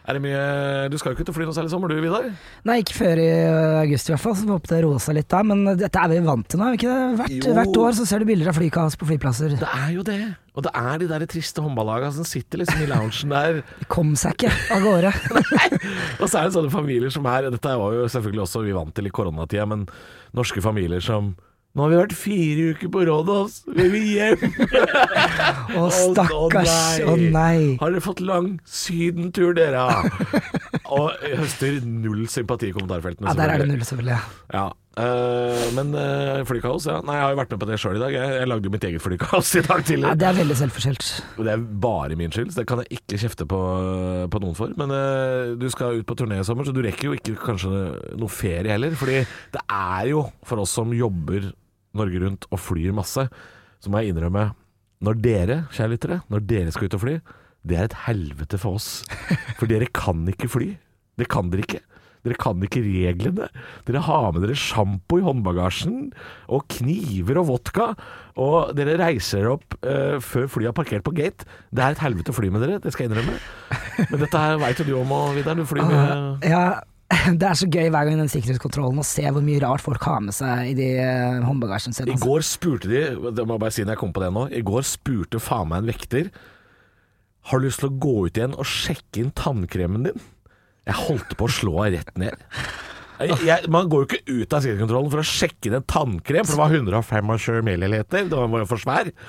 [0.10, 2.24] Er det mye Du skal jo ikke ut og fly noe særlig sommer, du Vidar?
[2.66, 3.28] Nei, ikke før i
[3.84, 5.42] august i hvert fall, så vi håper det roer seg litt da.
[5.46, 7.20] Men dette er vi vant til nå, er vi ikke det?
[7.20, 9.54] Hvert, hvert år så ser du bilder av flykaos på flyplasser.
[9.62, 10.18] Det er jo det.
[10.58, 13.62] Og det er de der triste håndballaga som sitter liksom i loungen der.
[13.84, 15.14] De kom seg ikke av gårde.
[16.22, 18.98] Og så er det sånne familier som er Dette var jo selvfølgelig også vi vant
[18.98, 19.86] til i koronatida, men
[20.36, 21.36] norske familier som
[21.72, 24.42] nå har vi vært fire uker på Rådås, vi vil hjem!
[25.80, 26.74] Å, stakkars.
[27.08, 27.78] Å nei.
[27.80, 29.86] Har dere fått lang sydentur, dere?
[30.98, 33.32] Og høster null sympati i kommentarfeltene.
[33.32, 34.20] Ja, der er det null, selvfølgelig.
[34.52, 34.68] Ja.
[34.92, 36.98] Uh, men uh, flykaos, ja.
[37.08, 38.16] Nei, jeg har jo vært med på det sjøl i dag.
[38.18, 41.12] Jeg, jeg lagde jo mitt eget flykaos i dag Ja, det er veldig selvforskyldt.
[41.40, 43.62] Det er bare min skyld, så det kan jeg ikke kjefte på,
[44.28, 44.76] på noen for.
[44.76, 47.72] Men uh, du skal ut på turné i sommer, så du rekker jo ikke kanskje
[48.20, 49.00] noe ferie heller.
[49.00, 49.24] Fordi
[49.56, 51.54] det er jo for oss som jobber
[51.98, 53.28] Norge rundt og flyr masse,
[53.82, 54.52] så må jeg innrømme
[55.02, 57.16] Når dere, kjære lyttere, når dere skal ut og fly,
[57.68, 59.04] det er et helvete for oss.
[59.60, 60.68] For dere kan ikke fly.
[61.18, 61.82] Det kan dere ikke.
[62.22, 63.48] Dere kan ikke reglene.
[63.88, 66.12] Dere har med dere sjampo i håndbagasjen,
[66.54, 67.88] og kniver og vodka.
[68.42, 71.50] Og dere reiser dere opp uh, før flyet har parkert på gate.
[71.74, 73.40] Det er et helvete å fly med dere, det skal jeg innrømme.
[74.12, 75.58] Men dette her veit jo du om, Vidar.
[75.58, 76.66] Du flyr med Ja,
[77.42, 80.04] det er så gøy hver gang i den sikkerhetskontrollen å se hvor mye rart folk
[80.08, 82.08] har med seg i de eh, håndbagasjen sin.
[82.08, 82.26] I Altså.
[82.28, 83.02] går spurte de,
[83.36, 85.70] det må jeg bare si når jeg kom på det nå, i går spurte faen
[85.72, 86.32] meg en vekter
[87.50, 90.24] Har du lyst til å gå ut igjen og sjekke inn tannkremen din?
[90.88, 92.42] Jeg holdt på å slå henne rett ned.
[93.22, 96.46] Jeg, jeg, man går jo ikke ut av sikkerhetskontrollen for å sjekke inn en tannkrem,
[96.46, 99.12] for det var 125 milliliter, det var jo for svær.
[99.12, 99.22] Den,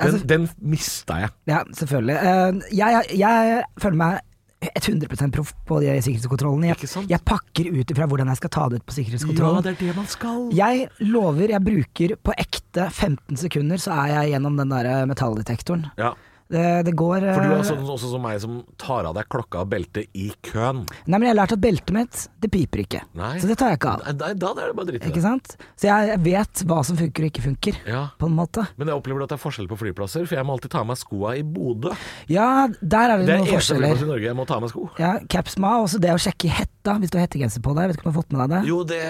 [0.00, 1.30] Altså- den mista jeg.
[1.48, 2.16] Ja, selvfølgelig.
[2.16, 4.20] Eh, Jeg, jeg føler meg
[4.60, 6.68] 100% proff på de sikkerhetskontrollene.
[6.68, 9.68] Jeg, jeg pakker ut ifra hvordan jeg skal ta det ut på sikkerhetskontrollen.
[9.72, 10.42] er det man skal.
[10.52, 15.88] Jeg lover, jeg bruker på ekte 15 sekunder, så er jeg gjennom den der metalldetektoren.
[16.00, 16.12] Ja,
[16.50, 19.60] Det, det går for du er sånn, også som meg som tar av deg klokka
[19.62, 20.80] og beltet i køen.
[21.06, 23.02] Nei, men jeg har lært at beltet mitt, det piper ikke.
[23.14, 23.36] Nei.
[23.38, 24.02] Så det tar jeg ikke av.
[24.18, 25.22] Nei, da er det bare dritt i Ikke det.
[25.28, 25.54] sant?
[25.78, 28.02] Så jeg vet hva som funker og ikke funker, Ja.
[28.18, 28.66] på en måte.
[28.76, 30.86] Men jeg opplever at det er forskjell på flyplasser, for jeg må alltid ta av
[30.90, 31.94] meg skoa i Bodø.
[32.28, 34.02] Ja, der er det, Det er noen eneste flyplass forskjeller.
[34.02, 34.88] i Norge jeg må ta av meg sko.
[34.98, 37.88] Ja, Capsma, også det å sjekke hetta, hvis du har hettegenser på deg.
[37.92, 38.68] Vet ikke om du har fått med deg det?
[38.68, 39.00] Jo, det,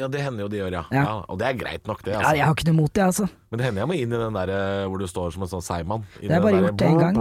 [0.00, 0.84] ja, det hender jo de gjør, ja.
[0.92, 1.02] ja.
[1.04, 1.16] Ja.
[1.30, 2.12] Og det er greit nok, det.
[2.12, 2.36] Ja, Altså.
[2.36, 3.28] jeg har ikke noe imot det, altså.
[3.54, 5.50] Men det hender jeg må inn i den der eh, hvor du står som en
[5.52, 6.02] sånn seigmann.
[6.18, 7.18] Det har jeg bare gjort en gang.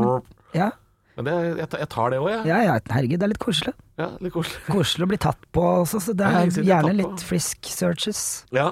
[0.58, 0.70] Ja,
[1.14, 2.48] Men det, jeg, jeg tar det òg, jeg.
[2.50, 3.74] ja, ja herregud, det er litt koselig.
[4.02, 4.64] Ja, litt koselig.
[4.74, 8.24] Koselig å bli tatt på også, så det er er gjerne litt frisk searches.
[8.56, 8.72] Ja.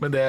[0.00, 0.24] Men det,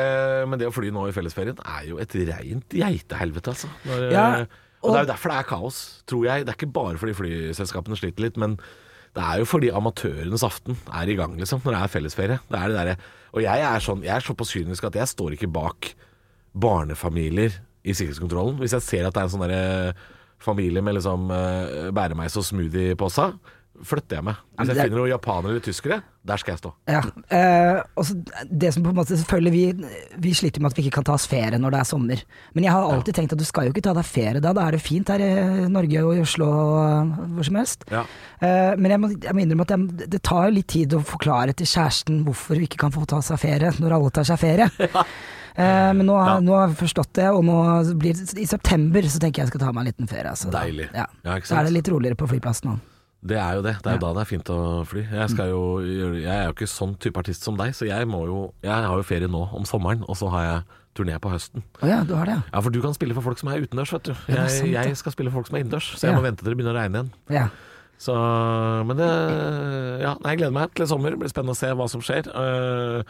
[0.52, 3.72] men det å fly nå i fellesferien er jo et reint geitehelvete, altså.
[3.88, 6.44] Når, Ja, eh, og, og- det er jo derfor det er kaos, tror jeg.
[6.48, 8.58] Det er ikke bare fordi flyselskapene sliter litt, men
[9.16, 12.40] det er jo fordi amatørenes aften er i gang, liksom, når det er fellesferie.
[12.52, 15.34] Det er det der, Og jeg er sånn Jeg er såpass kynisk at jeg står
[15.36, 15.94] ikke bak
[16.62, 18.60] barnefamilier i sikkerhetskontrollen.
[18.62, 19.46] Hvis jeg ser at det er en sånn
[20.44, 23.38] familie med liksom uh, bæremeis og smoothie på seg,
[23.86, 24.38] flytter jeg meg.
[24.58, 26.72] Hvis jeg finner noen japanere eller tyskere, der skal jeg stå.
[26.92, 28.16] Ja, eh, også
[28.52, 29.90] det som på en måte Selvfølgelig, vi,
[30.26, 32.24] vi sliter med at vi ikke kan ta oss ferie når det er sommer.
[32.58, 34.52] Men jeg har alltid tenkt at du skal jo ikke ta deg ferie da.
[34.58, 37.86] Da er det fint her i Norge og i Oslo og hvor som helst.
[37.94, 38.04] Ja.
[38.42, 41.04] Eh, men jeg må, jeg må innrømme at jeg, det tar jo litt tid å
[41.06, 44.42] forklare til kjæresten hvorfor hun ikke kan få ta seg ferie når alle tar seg
[44.44, 44.70] ferie.
[45.58, 46.40] Eh, men nå, har- Ja.
[46.46, 47.56] nå har jeg forstått det, og nå
[47.98, 50.30] blir det, i september så tenker jeg jeg skal ta meg en liten ferie.
[50.30, 50.60] Altså, da.
[50.68, 50.86] Deilig.
[50.94, 51.08] Ja.
[51.26, 52.76] Ja, Så er det litt roligere på flyplassen nå.
[53.28, 53.76] Det er jo det.
[53.84, 55.02] Det er jo da det er fint å fly.
[55.10, 55.62] Jeg, skal jo,
[56.14, 58.94] jeg er jo ikke sånn type artist som deg, så jeg må jo Jeg har
[58.94, 60.62] jo ferie nå om sommeren, og så har jeg
[60.98, 61.64] turné på høsten.
[61.82, 62.42] Oh ja, du har det, ja.
[62.54, 64.14] Ja, for du kan spille for folk som er utendørs, vet du.
[64.30, 66.18] Jeg, sant, jeg skal spille for folk som er innendørs, så jeg Ja.
[66.18, 67.12] må vente til det begynner å regne igjen.
[67.42, 67.48] ja.
[67.98, 68.14] Så,
[68.86, 69.10] men det
[70.04, 71.10] Ja, jeg gleder meg til sommer.
[71.10, 72.30] Det blir spennende å se hva som skjer.
[72.30, 73.02] Uh,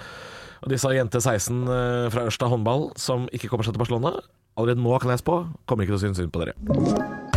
[0.64, 4.16] og disse jente 16 uh, fra Ørsta håndball, som ikke kommer seg til Barcelona.
[4.56, 7.37] Allerede nå kan jeg spå, kommer ikke til å synes synd på dere.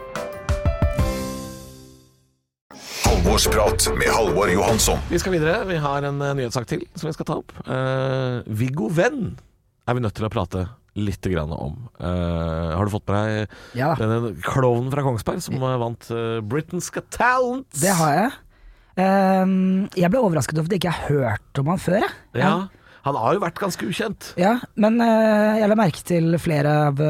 [3.21, 4.97] Halvorsprat med Halvor Johansson.
[5.11, 5.59] Vi skal videre.
[5.69, 7.51] Vi har en eh, nyhetssak til som vi skal ta opp.
[7.67, 9.35] Uh, Viggo Venn
[9.85, 10.63] er vi nødt til å prate
[10.97, 11.75] litt grann om.
[12.01, 13.91] Uh, har du fått med deg Ja.
[13.99, 17.67] denne klovnen fra Kongsberg som vant uh, Britain's Got Talent?
[17.77, 18.31] Det har jeg.
[19.05, 22.07] Ehm, jeg ble overrasket over at jeg ikke har hørt om han før.
[22.33, 22.41] Jeg.
[22.41, 22.55] Ja.
[23.05, 24.31] Han har jo vært ganske ukjent.
[24.41, 27.05] Ja, men jeg la merke til flere av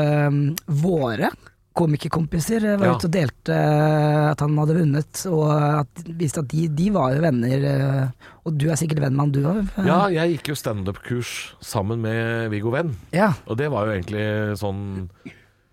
[0.68, 1.32] våre
[1.78, 2.96] komikerkompiser var Ja.
[2.98, 7.14] ute og delte eh, at han hadde vunnet, og at, viste at de, de var
[7.16, 7.64] jo venner.
[7.64, 9.86] eh, Og du er sikkert venn med han, du òg?
[9.86, 13.34] Ja, jeg gikk jo standup-kurs sammen med Viggo Venn, ja.
[13.48, 15.10] og det var jo egentlig sånn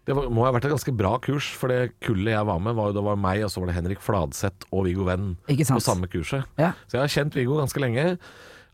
[0.08, 2.74] Det var, må ha vært et ganske bra kurs, for det kullet jeg var med,
[2.78, 5.80] var, jo- det var meg, og så var det Henrik Fladseth og Viggo Venn på
[5.84, 6.46] samme kurset.
[6.56, 6.70] Ja.
[6.88, 8.18] Så jeg har kjent Viggo ganske lenge.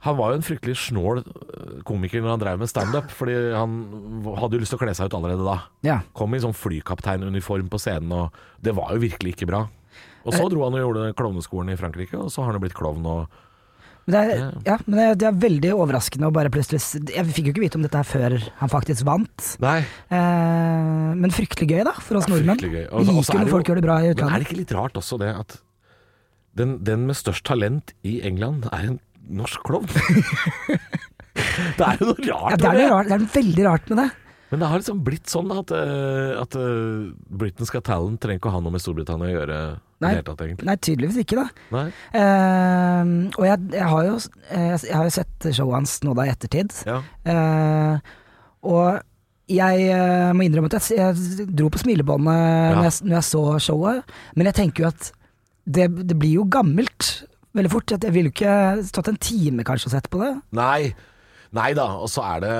[0.04, 3.78] Han var jo en fryktelig snål øh, komiker når han drev med standup, fordi han
[4.36, 5.54] hadde jo lyst til å kle seg ut allerede da.
[5.86, 6.00] ja.
[6.12, 9.62] Kom i sånn flykapteinuniform på scenen, og det var jo virkelig ikke bra.
[10.24, 12.76] Og så dro han og gjorde klovneskolen i Frankrike, og så har han jo blitt
[12.76, 13.40] klovn og
[14.06, 17.24] Men, det er, ja, men det, er, det er veldig overraskende å bare plutselig Jeg
[17.32, 19.46] fikk jo ikke vite om dette her før han faktisk vant.
[19.64, 19.78] Nei.
[20.12, 22.60] Eh, men fryktelig gøy, da, for oss Ja, nordmenn.
[22.60, 22.74] gøy.
[22.74, 24.24] Vi Og så- og så liker er når folk jo- gjør det bra i utlandet.
[24.24, 25.56] Men er det ikke litt rart også det at
[26.54, 29.88] den, den med størst talent i England er en norsk klovn?
[31.78, 33.90] det er jo noe Ja, rart det, er noe rart, det er noe veldig rart
[33.90, 34.10] med det.
[34.52, 38.52] Men det har liksom blitt sånn at, uh, at uh, Britain's Got Talent trenger ikke
[38.52, 39.58] å ha noe med Storbritannia å gjøre
[40.04, 40.12] Nei.
[40.26, 40.44] tatt.
[40.68, 41.46] Nei, tydeligvis ikke, da.
[41.72, 41.86] Nei.
[42.20, 44.14] Eh, og jeg, jeg, har jo,
[44.52, 46.74] eh, jeg har jo sett showet hans nå da i ettertid.
[46.84, 46.98] Ja.
[47.24, 48.12] Uh,
[48.68, 49.00] og
[49.48, 49.96] jeg
[50.36, 52.82] må innrømme at jeg, jeg dro på smilebåndet Ja.
[52.82, 55.08] når, når jeg så showet, men jeg tenker jo at
[55.64, 57.94] det, det blir jo gammelt veldig fort.
[57.94, 58.54] Jeg ville ikke
[58.88, 60.32] stått en time kanskje og sett på det.
[60.56, 60.94] Nei.
[61.54, 62.52] Nei da, og så er det,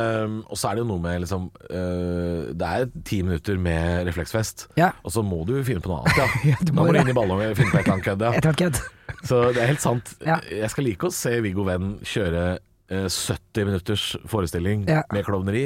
[0.47, 4.69] og så er det jo noe med liksom øh, Det er ti minutter med refleksfest,
[4.79, 4.93] Ja.
[5.03, 6.29] og så må du finne på noe annet, ja.
[6.53, 8.79] Ja, du må må du inn i ballongen og finne på et eller annet kødd,
[8.79, 9.19] ja.
[9.27, 10.15] Så det er helt sant.
[10.23, 10.37] Ja.
[10.47, 15.03] Jeg skal like å se Viggo Venn kjøre eh, 70 minutters forestilling Ja.
[15.11, 15.65] med klovneri.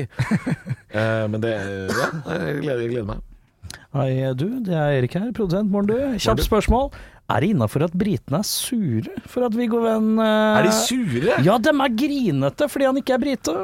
[0.96, 3.20] uh, men det Ja, jeg gleder, jeg gleder meg.
[3.92, 4.48] Hei, du.
[4.64, 5.68] Det er Erik her, produsent.
[5.72, 6.18] Morgen, du.
[6.20, 6.90] Kjapt spørsmål.
[7.28, 11.34] Er det innafor at britene er sure for at Viggo Venn eh, Er de sure?
[11.44, 13.56] Ja, dem er grinete fordi han ikke er brite.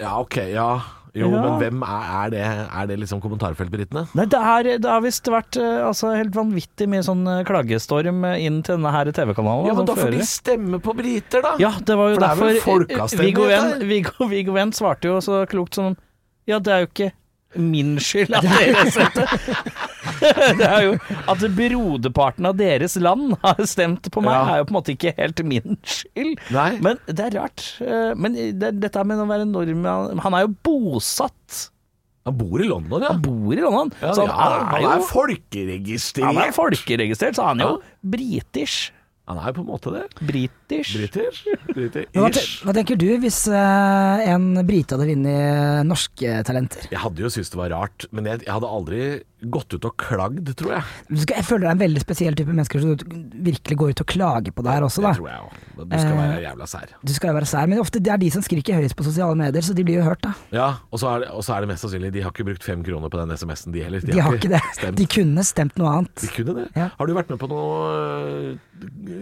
[0.00, 0.70] Ja, ok, ja.
[1.12, 1.40] Jo, Ja.
[1.42, 2.42] men hvem er, er det?
[2.70, 4.04] Er det liksom kommentarfeltbritene?
[4.14, 8.22] Nei, det er, det har visst vært eh, altså, helt vanvittig mye sånn eh, klagestorm
[8.28, 9.66] eh, inn til denne her TV-kanalen.
[9.66, 11.56] Ja, men som da får fører- de stemme på briter, da!
[11.60, 13.88] Ja, det var jo For det er vel derfor eh, folkeavstemning, Viggo Venn, dette her?
[13.90, 15.96] Viggo, Viggo Venn svarte jo så klokt som
[16.48, 17.10] Ja, det er jo ikke
[17.58, 19.26] min skyld at dere stemte.
[20.60, 20.92] Det er jo
[21.30, 24.54] At broderparten av deres land har stemt på meg, Ja.
[24.54, 26.38] er jo på en måte ikke helt min skyld.
[26.54, 26.70] Nei.
[26.84, 27.66] Men det er rart.
[27.84, 31.66] Eh, Men det, dette med å være nordmann Han er jo bosatt.
[32.28, 33.14] Han bor i London, ja.
[33.14, 33.90] Han bor i London.
[34.02, 36.26] ja, så han, ja, er han jo er folkeregistrert.
[36.28, 37.78] Han er folkeregistrert, så han er jo
[38.16, 38.90] british.
[39.30, 40.02] Han er jo på en måte det.
[40.26, 40.92] British.
[40.98, 41.44] British.
[41.46, 42.54] Men Hva, te, British.
[42.66, 46.88] hva tenker du hvis eh, en brite hadde vunnet norske talenter?
[46.90, 49.02] Jeg hadde jo syntes det var rart, men jeg, jeg hadde aldri
[49.42, 50.84] gått ut og klagd, tror jeg.
[51.30, 52.96] Jeg føler det er en veldig spesiell type mennesker som
[53.40, 55.58] virkelig går ut og klager på det her også, Det tror jeg òg.
[55.80, 56.90] Du skal være Eh, jævla sær.
[57.06, 59.62] Du skal være sær, men ofte det er de som skriker høyest på sosiale medier,
[59.64, 60.34] så de blir jo hørt, da.
[60.52, 62.62] Ja, og så er, det- og så er det mest sannsynlig De har ikke brukt
[62.62, 64.00] fem kroner på den SMS-en, de heller.
[64.04, 64.60] De, har ikke det.
[64.76, 64.96] stemt.
[65.00, 66.14] De kunne stemt noe annet.
[66.20, 66.68] De kunne det.
[66.76, 66.90] Ja.
[66.98, 68.58] Har du vært med på noe øh,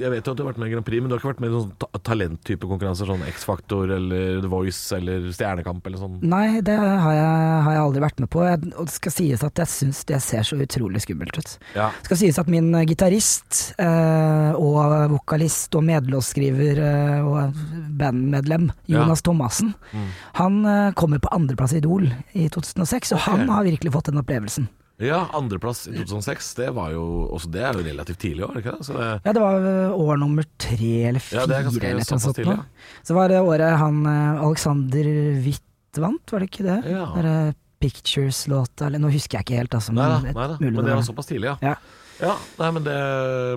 [0.03, 1.31] Jeg vet jo at du har vært med i Grand Prix, men du har ikke
[1.33, 3.07] vært med i noen ta talenttype konkurranser?
[3.09, 6.19] Sånn X-Faktor eller The Voice eller Stjernekamp eller sånn?
[6.23, 8.43] Nei, det har jeg, har jeg aldri vært med på.
[8.47, 11.53] Jeg, og det skal sies at jeg syns det ser så utrolig skummelt ut.
[11.77, 11.91] Ja.
[12.07, 17.61] Skal sies at min eh, gitarist eh, og vokalist og medlåtskriver eh, og
[18.01, 19.03] bandmedlem, Ja.
[19.03, 20.09] Jonas Thomassen, Mm.
[20.41, 24.19] han eh, kommer på andreplass i Idol i 2006, og han har virkelig fått den
[24.21, 24.69] opplevelsen.
[24.99, 28.73] ja, andreplass i 2006, det var jo også Det er jo relativt tidlig er ikke
[28.79, 28.85] det?
[28.89, 31.87] Så det Ja, det var eh, år nummer tre eller fire Ja, det er ganske
[31.87, 32.65] eller såpass tidlig, nå.
[33.07, 35.05] Så var det året han eh, Alexander
[35.45, 35.63] Witt
[36.03, 36.79] vant, var det ikke det?
[36.91, 37.05] Ja.
[37.15, 39.93] der, Pictures-låta, eller nå husker jeg ikke helt, altså.
[39.95, 41.57] Men nei nei, men det var- såpass tidlig, ja.
[41.63, 41.77] Ja.
[42.19, 42.95] Ja, nei, men, det,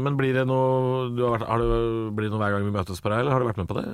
[0.05, 1.69] men blir det noe du har vært, har det,
[2.13, 3.73] Blir det noe hver gang vi møtes på deg, eller har du vært med på
[3.79, 3.85] det?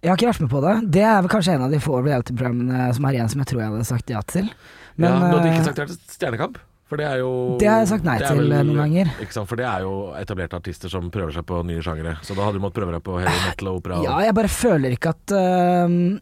[0.00, 0.72] Jeg har ikke vært med på det.
[0.96, 3.60] Det er vel kanskje en av de få reality-programmene som er igjen som jeg tror
[3.60, 4.48] jeg hadde sagt ja til.
[4.96, 6.56] Men, ja, du hadde eh, ikke sagt ja til Stjernekamp?
[6.90, 9.12] For det er jo Det har jeg sagt nei er til, eh, noen ganger.
[9.20, 12.16] Ikke sant, For det er jo etablerte artister som prøver seg på nye sjangere.
[12.24, 13.98] Så da hadde du måttet prøve deg på heavy metal og opera.
[14.00, 16.20] og- Ja, jeg bare føler ikke at øhm,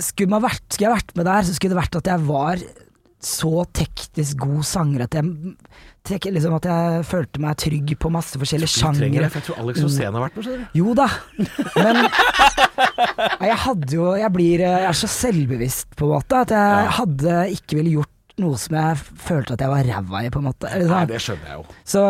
[0.00, 2.62] skulle, man vært, skulle jeg vært med der, så skulle det vært at jeg var
[3.18, 8.70] så teknisk god sanger at jeg liksom at jeg følte meg trygg på masse forskjellige
[8.78, 9.26] sjangere.
[9.26, 10.44] jeg tror Alex Rosén har vært med.
[10.46, 10.78] skjønner du.
[10.78, 11.08] Jo da,
[11.82, 11.98] men
[13.48, 16.94] jeg hadde jo Jeg blir Jeg er så selvbevisst, på en måte, at jeg Ja.
[17.00, 20.44] hadde ikke ville gjort noe som jeg følte at jeg var ræva i, på en
[20.46, 20.68] måte.
[20.70, 21.64] Eller Nei, det skjønner jeg jo.
[21.82, 22.02] Så,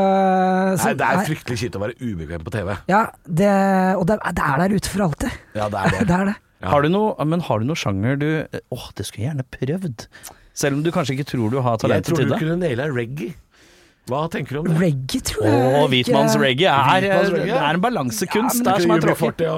[0.76, 2.74] så Nei, det er fryktelig kjipt å være ubekvem på TV.
[2.92, 3.48] Ja, det,
[3.96, 5.38] og det, det er der ute for alltid.
[5.56, 6.02] Ja, det er det.
[6.12, 6.36] Det er det.
[6.62, 6.72] Ja.
[6.72, 8.28] Har du noe, men har du noe sjanger du
[8.74, 10.06] Åh, det skulle jeg gjerne prøvd.
[10.58, 12.38] Selv om du kanskje ikke tror du har Jeg tror du det.
[12.40, 13.34] kunne naila reggae.
[14.08, 14.76] Hva tenker du om det?
[14.80, 15.52] Reggae, tror jeg.
[15.52, 17.50] Åh, hvitmanns hvitmannsreggae er, Hvitmannsreggae?
[17.52, 19.32] det er en balansekunst Ja, der som er tråkig.
[19.44, 19.56] Jo,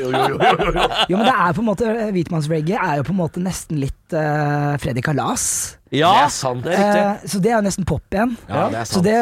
[0.00, 0.86] jo, jo, jo, jo.
[1.12, 4.16] Jo, men det er på en måte Hvitmannsreggae er jo på en måte nesten litt
[4.18, 5.46] uh, Freddy Kalas.
[5.94, 6.66] Ja, Det er sant.
[6.66, 7.04] det er riktig.
[7.06, 8.34] Eh, så det er jo nesten pop igjen.
[8.50, 9.18] Ja, det er Så det,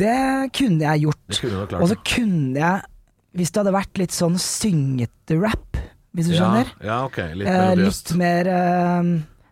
[0.00, 0.16] det
[0.56, 1.20] kunne jeg gjort.
[1.28, 1.82] Det kunne du klart.
[1.84, 2.88] Og så kunne jeg,
[3.36, 5.69] hvis det hadde vært litt sånn syngete rap,
[6.16, 6.70] hvis du skjønner.
[6.80, 7.18] Ja, ja ok.
[7.38, 9.10] Litt Eh, litt mer eh,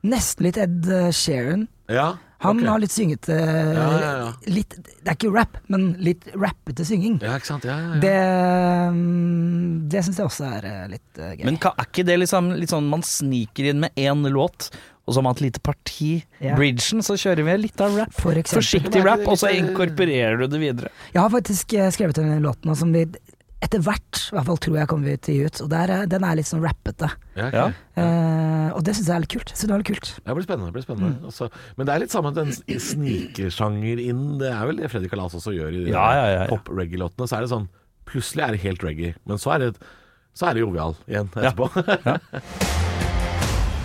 [0.09, 1.67] Nesten litt Ed Sheeran.
[1.91, 2.69] Ja, Han okay.
[2.69, 4.27] har litt syngete Ja, ja, ja.
[4.47, 7.17] Litt, Det er ikke rap, men litt rappete synging.
[7.25, 7.65] Ja, ikke sant.
[7.67, 8.03] Ja, ja, ja.
[8.05, 8.19] Det,
[8.95, 11.49] mm, det syns jeg også er eh, litt eh, gøy.
[11.49, 14.69] Men er ikke det liksom litt sånn man sniker inn med én låt,
[15.09, 16.11] og så har man et lite parti,
[16.45, 16.55] Ja.
[16.55, 18.13] bridgen, så kjører vi litt av rap.
[18.13, 18.61] For eksempel.
[18.61, 20.93] Forsiktig rap, og så inkorporerer du det videre.
[21.15, 23.07] Jeg har faktisk eh, skrevet en låt nå som vi
[23.65, 25.61] etter hvert i hvert fall tror jeg kommer til å gi ut.
[25.65, 27.09] Og der, er- den er litt sånn rappete.
[27.35, 27.75] Ja, okay.
[27.99, 28.05] Ja.
[28.05, 29.53] uh, og det syns jeg er litt kult.
[29.57, 30.11] Så det er litt kult.
[30.23, 30.69] Det blir spennende.
[30.71, 31.27] det blir spennende Mm.
[31.33, 34.23] Også, Men det er litt samme den snikesjanger inn.
[34.39, 36.49] Det er vel det Freddy Kalas også gjør i de Ja, ja, ja, ja.
[36.53, 37.27] pop-reggae-låtene.
[37.29, 37.69] Så er det sånn
[38.09, 39.83] Plutselig er det helt reggae, men så er det,
[40.33, 41.67] så er det jovial igjen etterpå.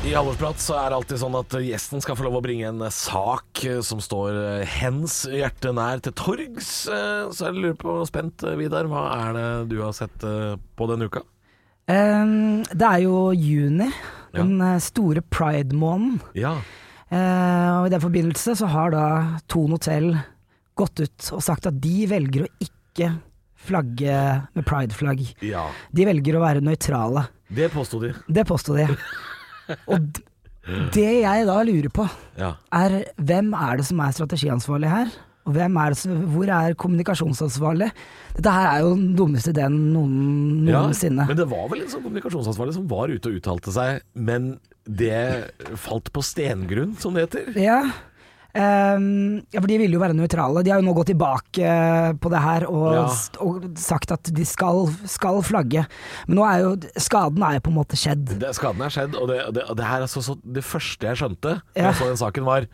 [0.04, 2.82] I Halvorsprat så er det alltid sånn at gjesten skal få lov å bringe en
[2.92, 6.72] sak eh, som står eh, hens hjerte nær til torgs.
[6.92, 10.58] Eh, Så jeg lurer på, spent, eh, Vidar, hva er det du har sett eh,
[10.76, 11.24] på denne uka?
[11.88, 13.88] Um, det er jo juni,
[14.36, 16.20] den eh, store pride-måneden.
[16.40, 16.58] Ja.
[17.14, 19.06] Uh, og i den forbindelse så har da
[19.52, 20.14] Thon hotell
[20.80, 23.14] gått ut og sagt at de velger å ikke
[23.64, 24.16] flagge
[24.52, 25.30] med pride-flagg.
[25.48, 25.70] ja.
[25.96, 27.30] De velger å være nøytrale.
[27.54, 28.12] Det påsto de.
[28.28, 28.90] Det påstod de.
[29.88, 30.00] Og
[30.96, 32.06] det jeg da lurer på,
[32.40, 32.54] Ja.
[32.72, 35.08] er hvem er det som er strategiansvarlig her?
[35.46, 37.90] Og hvem er det som, hvor er kommunikasjonsansvarlig?
[38.38, 40.14] Dette her er jo den dummeste ideen noen,
[40.70, 41.26] noensinne.
[41.26, 44.54] Ja, men det var vel en sånn kommunikasjonsansvarlig som var ute og uttalte seg, men
[44.88, 47.60] det falt på stengrunn, som det heter.
[47.60, 47.82] Ja.
[48.54, 50.62] Ehm, ja, for de ville jo være nøytrale.
[50.66, 51.74] De har jo nå gått tilbake
[52.22, 53.06] på det her og, Ja.
[53.42, 55.88] og sagt at de skal, skal flagge.
[56.28, 58.38] Men nå er jo skaden er jo på en måte skjedd.
[58.38, 61.18] Det, skaden er skjedd, og det, det, det her er så, så Det første jeg
[61.18, 62.68] skjønte da jeg så den saken, var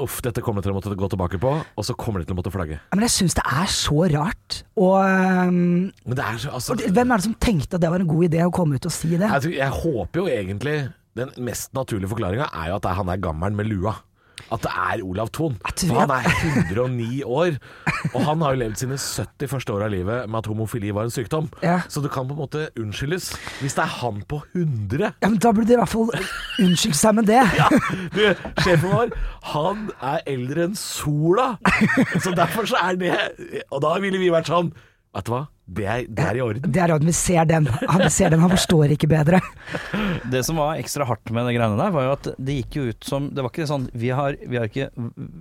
[0.00, 2.32] Uff, dette kommer de til å måtte gå tilbake på, og så kommer de til
[2.32, 2.78] å måtte flagge.
[2.94, 4.62] Men jeg syns det er så rart.
[4.80, 7.90] Og, um, Men det er så altså, og hvem er det som tenkte at det
[7.92, 9.28] var en god idé å komme ut og si det?
[9.28, 10.76] jeg, jeg håper jo egentlig
[11.20, 13.92] Den mest naturlige forklaringa er jo at han er gammelen med lua.
[14.52, 15.56] At det er Olav Thon.
[15.90, 16.28] Han er
[16.70, 17.58] 109 år,
[18.14, 21.08] og han har jo levd sine 70 første år av livet med at homofili var
[21.08, 21.50] en sykdom.
[21.64, 21.80] Ja.
[21.88, 25.12] Så det kan på en måte unnskyldes hvis det er han på 100.
[25.22, 26.10] Ja, men Da burde de i hvert fall
[26.60, 27.42] unnskylde seg med det.
[27.58, 27.68] Ja,
[28.14, 28.22] du,
[28.64, 29.14] sjefen vår,
[29.54, 31.52] han er eldre enn sola.
[32.20, 33.14] Så derfor så er det
[33.70, 34.72] Og da ville vi vært sånn
[35.10, 36.70] Vet du hva, det er, det er i orden.
[36.70, 37.64] Det er at vi ser den.
[37.90, 39.40] Han ser den, han forstår ikke bedre.
[40.30, 42.84] Det som var ekstra hardt med de greiene der, var jo at det gikk jo
[42.92, 44.90] ut som Det var ikke sånn Vi har, vi har, ikke,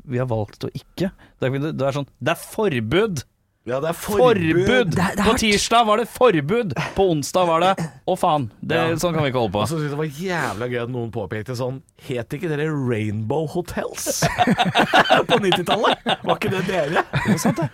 [0.10, 1.12] vi har valgt å ikke.
[1.38, 3.24] Det er, det er sånn Det er forbud!
[3.70, 4.36] Ja, det er Forbud!
[4.66, 6.74] Det er- det er På tirsdag var det forbud!
[6.96, 7.72] På onsdag var det
[8.10, 8.48] Å, faen.
[8.62, 8.96] Det, Ja.
[8.98, 9.62] Sånn kan vi ikke holde på.
[9.62, 12.68] Og så synes jeg det var jævla gøy at noen påpekte sånn Het ikke dere
[12.74, 14.24] Rainbow Hotels
[15.30, 16.06] på 90-tallet?
[16.24, 17.04] Var ikke det dere?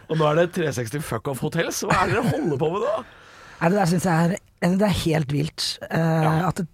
[0.09, 1.83] Og nå er det 360 Fuck Off Hotels.
[1.87, 2.95] Hva er det dere holder på med da?
[3.61, 4.37] Nei, det der syns jeg er,
[4.75, 5.65] det er helt vilt.
[5.87, 6.67] Eh, at det,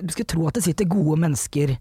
[0.00, 1.76] Du skulle tro at det sitter gode mennesker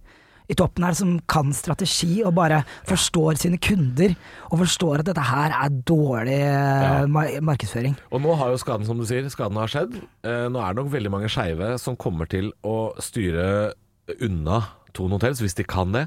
[0.51, 4.15] i toppen her som kan strategi og bare forstår sine kunder,
[4.51, 7.05] og forstår at dette her er dårlig ja.
[7.10, 7.97] mar markedsføring.
[8.12, 9.99] Og nå har jo skaden, som du sier, skaden har skjedd.
[10.25, 13.73] Eh, nå er det nok veldig mange skeive som kommer til å styre
[14.21, 14.62] unna
[14.95, 16.05] Thon Hotels, hvis de kan det.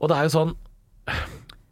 [0.00, 0.58] Og det er jo sånn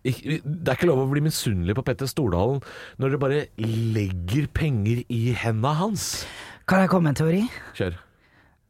[0.09, 2.63] det er ikke lov å bli misunnelig på Petter Stordalen
[3.03, 6.25] når dere bare legger penger i henda hans.
[6.71, 7.43] Kan jeg komme med en teori?
[7.77, 7.99] Kjør.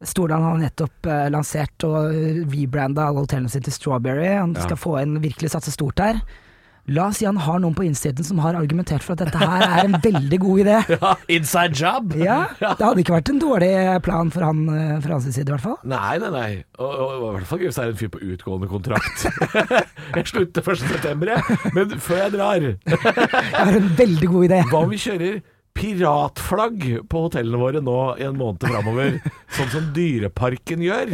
[0.05, 2.13] Stordalen har nettopp eh, lansert og
[2.53, 4.29] rebranda alle hotellene sine til Strawberry.
[4.37, 4.63] Han Ja.
[4.67, 6.21] skal få inn virkelig satse stort her.
[6.89, 9.61] La oss si han har noen på innsiden som har argumentert for at dette her
[9.61, 10.77] er en veldig god idé.
[10.95, 12.15] Ja, Inside job!
[12.17, 13.69] Ja, Det hadde ikke vært en dårlig
[14.07, 15.77] plan for han eh, fra hans side, i hvert fall.
[15.83, 16.49] Nei, nei, nei.
[16.79, 19.27] Og, og, og i hvert fall hvis det er en fyr på utgående kontrakt.
[20.17, 20.81] jeg slutter 1.
[20.95, 21.59] september, jeg.
[21.77, 24.63] Men før jeg drar Det er en veldig god idé.
[24.71, 25.41] Hva om vi kjører
[25.79, 29.19] piratflagg på hotellene våre nå i en måned framover,
[29.57, 31.07] sånn som Dyreparken gjør?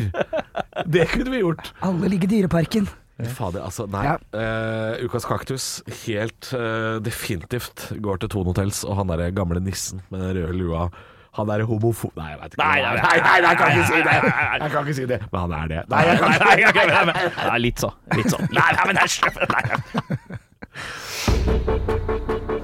[0.86, 1.74] Det kunne vi gjort.
[1.86, 2.90] Alle ligger i Dyreparken.
[3.16, 3.86] Fader, altså.
[3.88, 4.04] Nei.
[4.04, 4.18] Ja.
[4.36, 5.66] Uh, Ukas kaktus
[6.04, 10.58] helt uh, definitivt går til Tone Hotels og han derre gamle nissen med den røde
[10.60, 10.90] lua.
[11.36, 12.10] Han er homofo...
[12.16, 12.64] Nei, jeg veit ikke.
[12.64, 14.14] Nei, nei, nei, nei, nei, jeg kan ikke si det!
[14.16, 15.82] Jeg kan ikke si det, men han er det.
[15.92, 17.90] Nei, jeg kan Nei, nei, nei, nei, nei, nei, litt så.
[18.16, 18.40] Litt så.
[18.56, 19.16] Nei, nei, men æsj!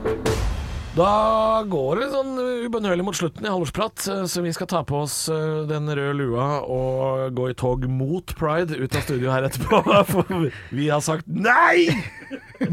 [1.02, 2.36] Da går det sånn
[2.68, 6.14] ubønnhørlig mot slutten i halvårsprat, eh, så vi skal ta på oss eh, den røde
[6.20, 9.82] lua og gå i tog mot pride ut av studio her etterpå.
[10.12, 11.90] For vi har sagt nei!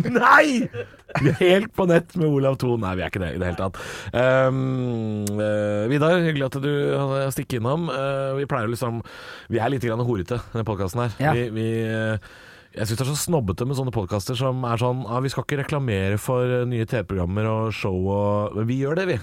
[0.04, 0.68] Nei!
[1.22, 2.82] Vi er helt på nett med Olav Thon.
[2.84, 3.78] Nei, vi er ikke det i det hele tatt.
[4.12, 6.72] Um, uh, Vidar, hyggelig at du
[7.32, 7.88] stikker innom.
[7.88, 9.00] Uh, vi pleier liksom
[9.48, 11.16] Vi er litt grann horete, denne podkasten her.
[11.22, 11.32] Ja.
[11.32, 12.28] Vi, vi, eh,
[12.78, 15.44] jeg syns det er så snobbete med sånne podkaster som er sånn ah, Vi skal
[15.46, 19.18] ikke reklamere for eh, nye TV-programmer og show og Men vi gjør det, vi.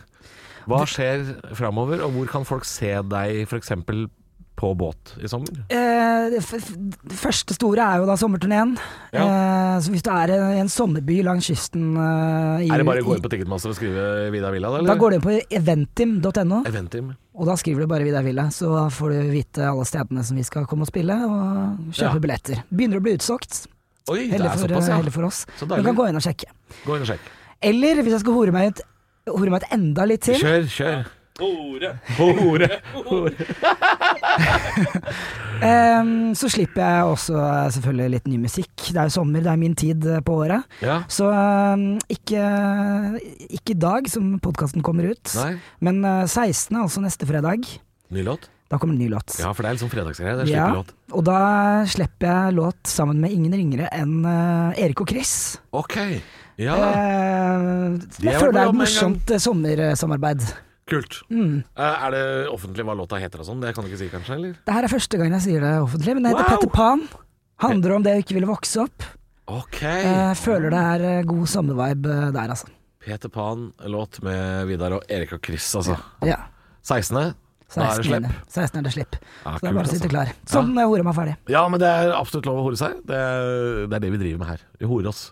[0.66, 3.72] Hva skjer framover, og hvor kan folk se deg f.eks.
[4.56, 5.52] på båt i sommer?
[5.70, 6.40] Eh, det,
[7.20, 8.76] første store er jo da sommerturneen.
[9.14, 9.26] Ja.
[9.26, 13.04] Eh, så hvis du er i en sommerby langs kysten eh, i, Er det bare
[13.04, 14.82] å gå inn på Ticketmaster og skrive Vidar Villa, da?
[14.88, 17.12] Da går du inn på eventim.no, Eventim.
[17.36, 18.48] og da skriver du bare Vidar Villa.
[18.56, 22.24] Så får du vite alle stedene som vi skal komme og spille, og kjøpe Ja.
[22.28, 22.64] billetter.
[22.72, 23.66] Begynner å bli utsolgt.
[24.08, 24.98] Oi, Heldig er for, såpass, ja.
[25.02, 25.46] heldig for oss.
[25.60, 26.52] Så Du kan gå inn og sjekke.
[26.86, 27.30] Gå inn og sjekk.
[27.66, 28.82] Eller hvis jeg skal hore meg ut,
[29.34, 31.08] hore meg ut enda litt til Kjør, kjør.
[31.36, 31.90] Hore.
[32.16, 32.68] Hore.
[35.66, 38.72] Ehm, så slipper jeg også eh, selvfølgelig litt ny musikk.
[38.88, 40.64] Det er jo sommer, det er min tid eh, på året.
[40.86, 41.02] Ja.
[41.12, 42.40] Så um, ikke,
[43.60, 45.54] ikke i dag som podkasten kommer ut, Nei.
[45.84, 47.68] men uh, 16., altså neste fredag,
[48.16, 48.48] Ny låt?
[48.72, 49.36] da kommer det en ny låt.
[49.42, 50.38] Ja, for det er liksom fredagsgreie.
[50.40, 50.94] Det er Ja, låt.
[51.14, 51.40] og da
[51.90, 55.36] slipper jeg låt sammen med ingen ringere enn uh, Erik og Chris.
[55.76, 56.00] Ok.
[56.56, 60.46] Ja, Eh, vært jeg føler det er et morsomt eh, sommersamarbeid.
[60.90, 61.20] Kult.
[61.34, 61.64] Mm.
[61.78, 63.62] Eh, Er det offentlig hva låta heter og sånn?
[63.64, 64.36] Det kan du ikke si, kanskje?
[64.38, 64.56] eller?
[64.66, 66.56] Det her er første gang jeg sier det offentlig, men det heter Wow!
[66.56, 67.06] Petter Pan.
[67.64, 69.06] Handler om det å ikke ville vokse opp.
[69.48, 69.80] Ok.
[69.82, 72.70] Jeg føler det er eh, god sommervibe eh, der, altså.
[73.06, 75.98] Peter Pan-låt med Vidar og Erik og Chris, altså.
[76.26, 76.40] Ja.
[76.86, 77.34] 16.
[77.76, 78.10] Da er det 16.
[78.10, 78.26] slipp.
[78.54, 78.78] 16.
[78.80, 79.16] er det slipp.
[79.46, 80.12] Ja, Så det er bare å sitte altså.
[80.14, 80.32] klar.
[80.50, 81.36] Sånn jeg horer meg ferdig.
[81.54, 83.00] Ja, men det er absolutt lov å hore seg.
[83.10, 84.64] Det er, det er det vi driver med her.
[84.82, 85.24] Vi horer oss.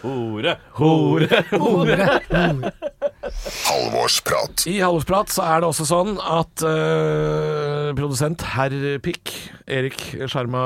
[0.00, 1.50] Hore, hore, Hore.
[1.60, 2.72] Hore, hore.
[3.20, 4.62] Halvorsprat.
[4.70, 8.72] I Halvorsprat så er det også sånn at uh, produsent herr
[9.04, 9.32] Pikk,
[9.70, 9.98] Erik
[10.30, 10.62] Sjarma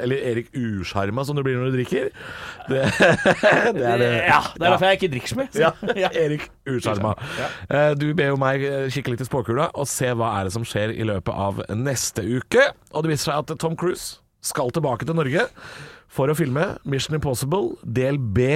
[0.00, 2.08] Eller Erik Usjarma, som det blir når du drikker.
[2.70, 2.86] Det,
[3.76, 4.10] det er det.
[4.30, 5.52] Ja, det er derfor jeg ikke drikker så mye.
[5.60, 7.14] Ja, Erik Usjarma.
[7.68, 10.56] Uh, Du ber jo meg eh, kikke litt i spåkula og se hva er det
[10.56, 12.70] som skjer i løpet av neste uke.
[12.94, 15.48] Og det viser seg at Tom Cruise skal tilbake til Norge
[16.10, 18.46] for å filme Mission Impossible del B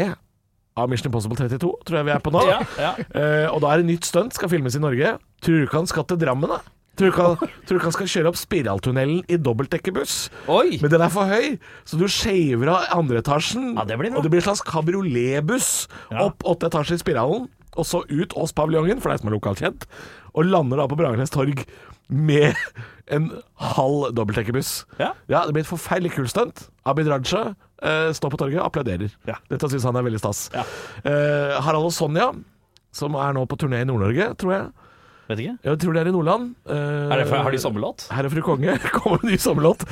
[0.74, 2.44] av Mission Impossible 32, tror jeg vi er på nå.
[2.50, 2.92] Ja, ja.
[3.14, 5.16] Uh, og da er det nytt stunt, skal filmes i Norge.
[5.44, 6.60] Tror du ikke han skal til Drammen, da?
[6.94, 10.16] Tror du ikke han, skal kjøre opp Spiraltunnelen i dobbeltdekkerbuss?
[10.82, 11.56] Men den er for høy,
[11.86, 13.72] så du shaver av andre etasjen.
[13.74, 15.72] Ja, det og det blir en slags kabrioletbuss
[16.22, 19.34] opp åtte etasjer i Spiralen, og så ut Ås paviljongen, for det er som er
[19.34, 19.88] lokalt kjent,
[20.34, 21.64] og lander da på Bragernes torg
[22.08, 22.54] med
[23.14, 23.30] en
[23.74, 24.84] halv dobbeltdekkerbuss.
[25.00, 25.14] Ja.
[25.26, 26.66] det blir et forferdelig kult stunt.
[26.86, 27.54] Abid Raja
[28.16, 29.12] står på torget og applauderer.
[29.28, 29.36] Ja.
[29.50, 30.46] Dette syns han er veldig stas.
[30.54, 30.64] Ja.
[31.04, 32.30] Eh, Harald og Sonja,
[32.94, 34.72] som er nå på turné i Nord-Norge, tror jeg.
[35.24, 35.52] Vet ikke.
[35.64, 36.50] Jeg tror det er i Nordland.
[36.68, 36.74] Eh,
[37.14, 38.02] Er det, for- har de sommerlåt?
[38.12, 39.84] Herr og fru konge kommer en ny sommerlåt.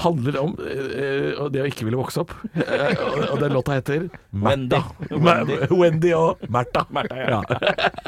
[0.00, 2.32] Handler om eh, eh, det å ikke ville vokse opp.
[2.56, 2.94] Eh,
[3.28, 4.80] og, den låta heter Märtha.
[5.12, 5.58] Wendy.
[5.76, 6.14] Wendy.
[6.16, 6.86] Og Märtha.
[7.12, 7.42] Ja.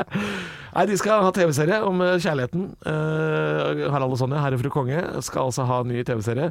[0.73, 2.65] Nei, de skal ha TV-serie om eh, kjærligheten.
[2.89, 6.49] Eh, Harald og Sonja, herr og fru konge, skal altså ha ny TV-serie.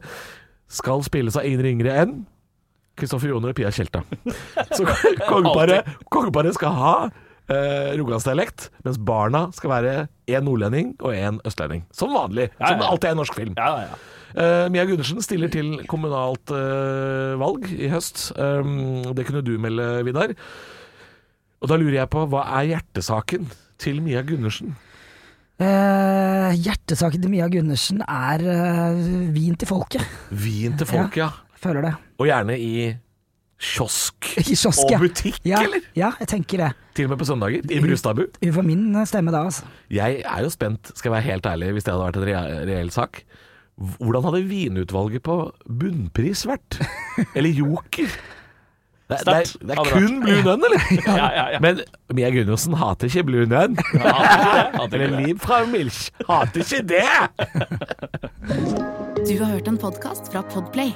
[0.71, 2.13] Skal spilles av ingen ringere enn
[3.01, 4.03] Kristoffer Joner og Pia Tjelta.
[4.77, 4.85] Så
[5.25, 6.95] kongeparet, kongeparet skal ha
[7.51, 9.95] eh, rogalandsdialekt, mens barna skal være
[10.31, 11.85] én nordlending og én østlending.
[11.95, 12.49] Som vanlig.
[12.55, 13.55] Ja, ja, Som det alltid er i norsk film.
[13.57, 14.01] Ja, ja, ja.
[14.31, 18.29] Eh, Mia Gundersen stiller til kommunalt eh, valg i høst.
[18.37, 20.31] Um, det kunne du melde, Vidar.
[21.61, 24.71] Og da lurer jeg på, hva er hjertesaken til Mia Gundersen?
[25.61, 29.01] Eh, hjertesaken til Mia Gundersen er eh,
[29.35, 30.05] vin til folket.
[30.31, 31.29] Vin til folk, ja.
[31.61, 31.93] Føler det.
[32.21, 32.73] Og gjerne i
[33.61, 34.31] kiosk.
[34.41, 34.99] I kiosk, Og ja.
[35.01, 35.85] butikk, ja, eller?
[35.97, 36.71] Ja, jeg tenker det.
[36.97, 37.63] Til og med på søndager.
[37.71, 38.25] I Brustadbu.
[38.51, 39.69] For min eh, stemme da, altså.
[39.93, 42.91] Jeg er jo spent, skal jeg være helt ærlig, hvis det hadde vært en reell
[42.93, 43.23] sak.
[43.97, 46.77] Hvordan hadde vinutvalget på bunnpris vært?
[47.37, 48.11] Eller joker?
[49.11, 50.83] Det, det, er, det er kun Blue Nun, eller?
[51.09, 51.59] Ja, ja, ja.
[51.59, 51.81] Men
[52.15, 53.75] Mia Gundersen hater ikke Blue Nun.
[53.91, 57.03] Eller Liv fra Milch hater ikke det!
[59.27, 60.95] Du har hørt en podkast fra Podplay.